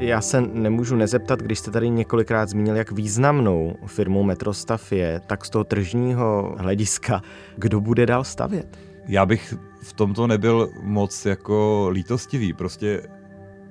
Já 0.00 0.20
se 0.20 0.40
nemůžu 0.40 0.96
nezeptat, 0.96 1.42
když 1.42 1.58
jste 1.58 1.70
tady 1.70 1.90
několikrát 1.90 2.48
zmínil, 2.48 2.76
jak 2.76 2.92
významnou 2.92 3.76
firmou 3.86 4.22
Metrostav 4.22 4.92
je, 4.92 5.20
tak 5.26 5.44
z 5.44 5.50
toho 5.50 5.64
tržního 5.64 6.54
hlediska, 6.58 7.22
kdo 7.56 7.80
bude 7.80 8.06
dál 8.06 8.24
stavět? 8.24 8.78
Já 9.06 9.26
bych 9.26 9.54
v 9.82 9.92
tomto 9.92 10.26
nebyl 10.26 10.70
moc 10.82 11.26
jako 11.26 11.88
lítostivý. 11.90 12.52
Prostě 12.52 13.02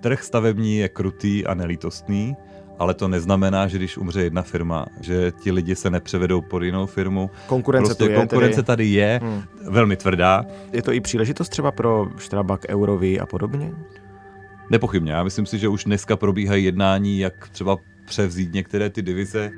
trh 0.01 0.23
stavební 0.23 0.77
je 0.77 0.89
krutý 0.89 1.45
a 1.45 1.53
nelítostný, 1.53 2.35
ale 2.79 2.93
to 2.93 3.07
neznamená, 3.07 3.67
že 3.67 3.77
když 3.77 3.97
umře 3.97 4.23
jedna 4.23 4.41
firma, 4.41 4.85
že 5.01 5.31
ti 5.41 5.51
lidi 5.51 5.75
se 5.75 5.89
nepřevedou 5.89 6.41
pod 6.41 6.63
jinou 6.63 6.85
firmu. 6.85 7.29
Konkurence, 7.47 7.85
prostě 7.85 8.13
je, 8.13 8.15
konkurence 8.15 8.55
tedy... 8.55 8.65
tady 8.65 8.85
je 8.85 9.19
hmm. 9.23 9.43
velmi 9.69 9.95
tvrdá. 9.95 10.45
Je 10.73 10.81
to 10.81 10.91
i 10.91 10.99
příležitost 10.99 11.49
třeba 11.49 11.71
pro 11.71 12.07
Štrabak, 12.17 12.65
Eurový 12.69 13.19
a 13.19 13.25
podobně? 13.25 13.71
Nepochybně. 14.69 15.11
Já 15.11 15.23
myslím 15.23 15.45
si, 15.45 15.57
že 15.57 15.67
už 15.67 15.83
dneska 15.83 16.15
probíhají 16.15 16.65
jednání, 16.65 17.19
jak 17.19 17.49
třeba 17.49 17.77
převzít 18.05 18.53
některé 18.53 18.89
ty 18.89 19.01
divize. 19.01 19.51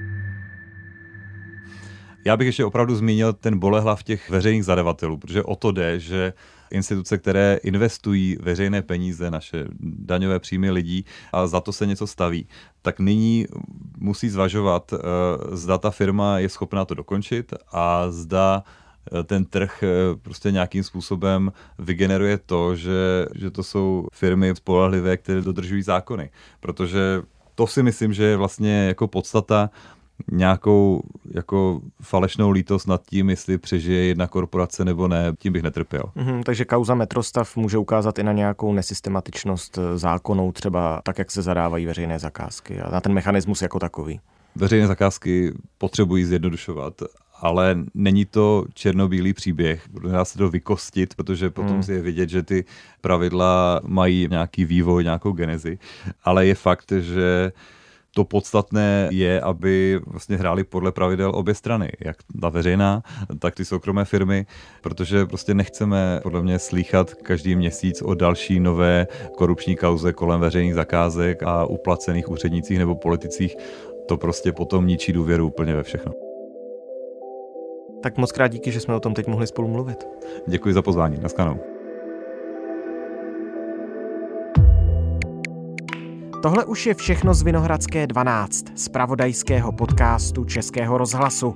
Já 2.26 2.38
bych 2.38 2.45
ještě 2.45 2.65
opravdu 2.65 2.95
zmínil 2.95 3.34
ten 3.34 3.60
bolehlav 3.60 4.04
těch 4.04 4.30
veřejných 4.30 4.65
zadavatelů, 4.65 5.17
protože 5.17 5.43
o 5.43 5.56
to 5.56 5.71
jde, 5.71 6.00
že 6.00 6.34
instituce, 6.71 7.17
které 7.17 7.60
investují 7.63 8.38
veřejné 8.41 8.82
peníze, 8.82 9.32
naše 9.32 9.67
daňové 9.80 10.39
příjmy 10.39 10.71
lidí 10.71 11.06
a 11.34 11.47
za 11.47 11.62
to 11.62 11.74
se 11.74 11.86
něco 11.86 12.08
staví, 12.08 12.47
tak 12.82 13.00
nyní 13.00 13.47
musí 13.97 14.30
zvažovat, 14.30 14.93
eh, 14.93 14.97
zda 15.56 15.78
ta 15.78 15.91
firma 15.91 16.39
je 16.39 16.50
schopná 16.50 16.86
to 16.86 16.93
dokončit 16.93 17.54
a 17.71 18.12
zda 18.12 18.63
ten 19.24 19.46
trh 19.46 19.84
eh, 19.84 19.88
prostě 20.22 20.52
nějakým 20.52 20.84
způsobem 20.84 21.52
vygeneruje 21.80 22.38
to, 22.38 22.76
že, 22.76 23.26
že 23.36 23.52
to 23.52 23.64
jsou 23.64 24.08
firmy 24.14 24.56
spolehlivé, 24.56 25.18
které 25.18 25.42
dodržují 25.42 25.82
zákony. 25.82 26.30
Protože 26.60 27.22
to 27.56 27.68
si 27.68 27.84
myslím, 27.84 28.14
že 28.14 28.24
je 28.24 28.38
vlastně 28.38 28.88
jako 28.88 29.08
podstata 29.08 29.70
nějakou 30.32 31.02
jako 31.32 31.82
falešnou 32.02 32.52
lítost 32.52 32.88
nad 32.88 33.02
tím, 33.06 33.30
jestli 33.30 33.58
přežije 33.58 34.06
jedna 34.06 34.28
korporace 34.28 34.86
nebo 34.86 35.08
ne, 35.08 35.34
tím 35.40 35.54
bych 35.54 35.64
netrpěl. 35.64 36.04
Mm-hmm, 36.16 36.44
takže 36.44 36.66
kauza 36.66 36.96
Metrostav 36.96 37.56
může 37.56 37.78
ukázat 37.78 38.20
i 38.20 38.24
na 38.24 38.32
nějakou 38.32 38.74
nesystematičnost 38.74 39.80
zákonů, 39.96 40.52
třeba 40.52 41.02
tak, 41.04 41.18
jak 41.18 41.32
se 41.32 41.42
zadávají 41.42 41.86
veřejné 41.86 42.20
zakázky 42.20 42.82
a 42.82 42.92
na 42.92 43.02
ten 43.02 43.14
mechanismus 43.14 43.62
jako 43.62 43.80
takový. 43.80 44.20
Veřejné 44.56 44.88
zakázky 44.88 45.54
potřebují 45.78 46.26
zjednodušovat, 46.26 47.02
ale 47.41 47.77
není 47.93 48.25
to 48.25 48.65
černobílý 48.73 49.34
příběh. 49.34 49.84
Dá 50.12 50.25
se 50.25 50.38
to 50.38 50.49
vykostit, 50.49 51.15
protože 51.15 51.49
potom 51.49 51.73
hmm. 51.73 51.84
si 51.84 51.93
je 51.93 52.01
vidět, 52.01 52.30
že 52.30 52.43
ty 52.43 52.65
pravidla 53.01 53.82
mají 53.84 54.27
nějaký 54.30 54.65
vývoj, 54.65 55.04
nějakou 55.04 55.32
genezi, 55.32 55.80
ale 56.23 56.45
je 56.45 56.56
fakt, 56.56 56.91
že 56.99 57.51
to 58.13 58.23
podstatné 58.23 59.08
je, 59.12 59.41
aby 59.41 59.99
vlastně 60.06 60.38
hráli 60.38 60.63
podle 60.63 60.91
pravidel 60.91 61.32
obě 61.36 61.56
strany, 61.56 61.91
jak 61.99 62.17
ta 62.41 62.49
veřejná, 62.49 63.04
tak 63.39 63.56
ty 63.56 63.65
soukromé 63.65 64.06
firmy, 64.06 64.45
protože 64.82 65.25
prostě 65.25 65.54
nechceme 65.54 66.19
podle 66.23 66.41
mě 66.41 66.60
slýchat 66.60 67.13
každý 67.13 67.56
měsíc 67.56 68.01
o 68.01 68.15
další 68.15 68.60
nové 68.60 69.08
korupční 69.38 69.75
kauze 69.75 70.13
kolem 70.13 70.39
veřejných 70.39 70.73
zakázek 70.73 71.43
a 71.43 71.65
uplacených 71.65 72.30
úřednicích 72.30 72.80
nebo 72.80 72.95
politicích. 72.95 73.56
To 74.08 74.17
prostě 74.17 74.51
potom 74.51 74.88
ničí 74.88 75.13
důvěru 75.13 75.47
úplně 75.47 75.75
ve 75.75 75.84
všechno. 75.84 76.31
Tak 78.02 78.18
moc 78.18 78.32
krát 78.32 78.48
díky, 78.48 78.72
že 78.72 78.80
jsme 78.80 78.96
o 78.96 79.00
tom 79.00 79.14
teď 79.14 79.28
mohli 79.28 79.48
spolu 79.48 79.68
mluvit. 79.68 80.08
Děkuji 80.48 80.74
za 80.74 80.82
pozvání. 80.82 81.18
Naschledanou. 81.22 81.60
Tohle 86.42 86.66
už 86.66 86.86
je 86.86 86.94
všechno 86.94 87.34
z 87.34 87.42
Vinohradské 87.42 88.08
12, 88.08 88.66
z 88.76 88.90
pravodajského 88.90 89.72
podcastu 89.72 90.46
Českého 90.46 90.98
rozhlasu. 90.98 91.56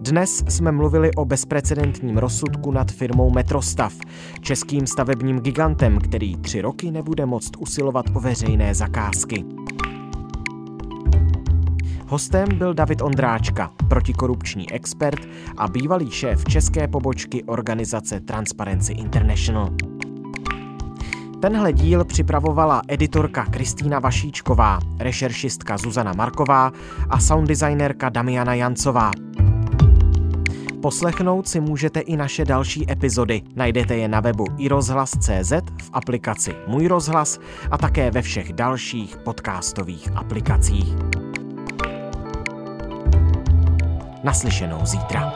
Dnes 0.00 0.44
jsme 0.48 0.72
mluvili 0.72 1.10
o 1.16 1.24
bezprecedentním 1.24 2.18
rozsudku 2.18 2.72
nad 2.72 2.92
firmou 2.92 3.30
Metrostav, 3.30 3.94
českým 4.40 4.86
stavebním 4.86 5.40
gigantem, 5.40 5.98
který 5.98 6.36
tři 6.36 6.60
roky 6.60 6.90
nebude 6.90 7.26
moct 7.26 7.50
usilovat 7.58 8.06
o 8.14 8.20
veřejné 8.20 8.74
zakázky. 8.74 9.44
Hostem 12.12 12.48
byl 12.58 12.74
David 12.74 13.02
Ondráčka, 13.02 13.70
protikorupční 13.88 14.72
expert 14.72 15.20
a 15.56 15.68
bývalý 15.68 16.10
šéf 16.10 16.44
české 16.44 16.88
pobočky 16.88 17.44
organizace 17.44 18.20
Transparency 18.20 18.92
International. 18.92 19.70
Tenhle 21.40 21.72
díl 21.72 22.04
připravovala 22.04 22.82
editorka 22.88 23.44
Kristýna 23.44 23.98
Vašíčková, 23.98 24.78
rešeršistka 24.98 25.78
Zuzana 25.78 26.12
Marková 26.12 26.72
a 27.10 27.20
sounddesignerka 27.20 28.08
Damiana 28.08 28.54
Jancová. 28.54 29.10
Poslechnout 30.82 31.48
si 31.48 31.60
můžete 31.60 32.00
i 32.00 32.16
naše 32.16 32.44
další 32.44 32.92
epizody. 32.92 33.42
Najdete 33.56 33.96
je 33.96 34.08
na 34.08 34.20
webu 34.20 34.44
iRozhlas.cz, 34.58 35.52
v 35.82 35.90
aplikaci 35.92 36.54
Můj 36.66 36.86
rozhlas 36.86 37.38
a 37.70 37.78
také 37.78 38.10
ve 38.10 38.22
všech 38.22 38.52
dalších 38.52 39.16
podcastových 39.16 40.16
aplikacích. 40.16 41.21
Naslyšenou 44.22 44.86
zítra. 44.86 45.32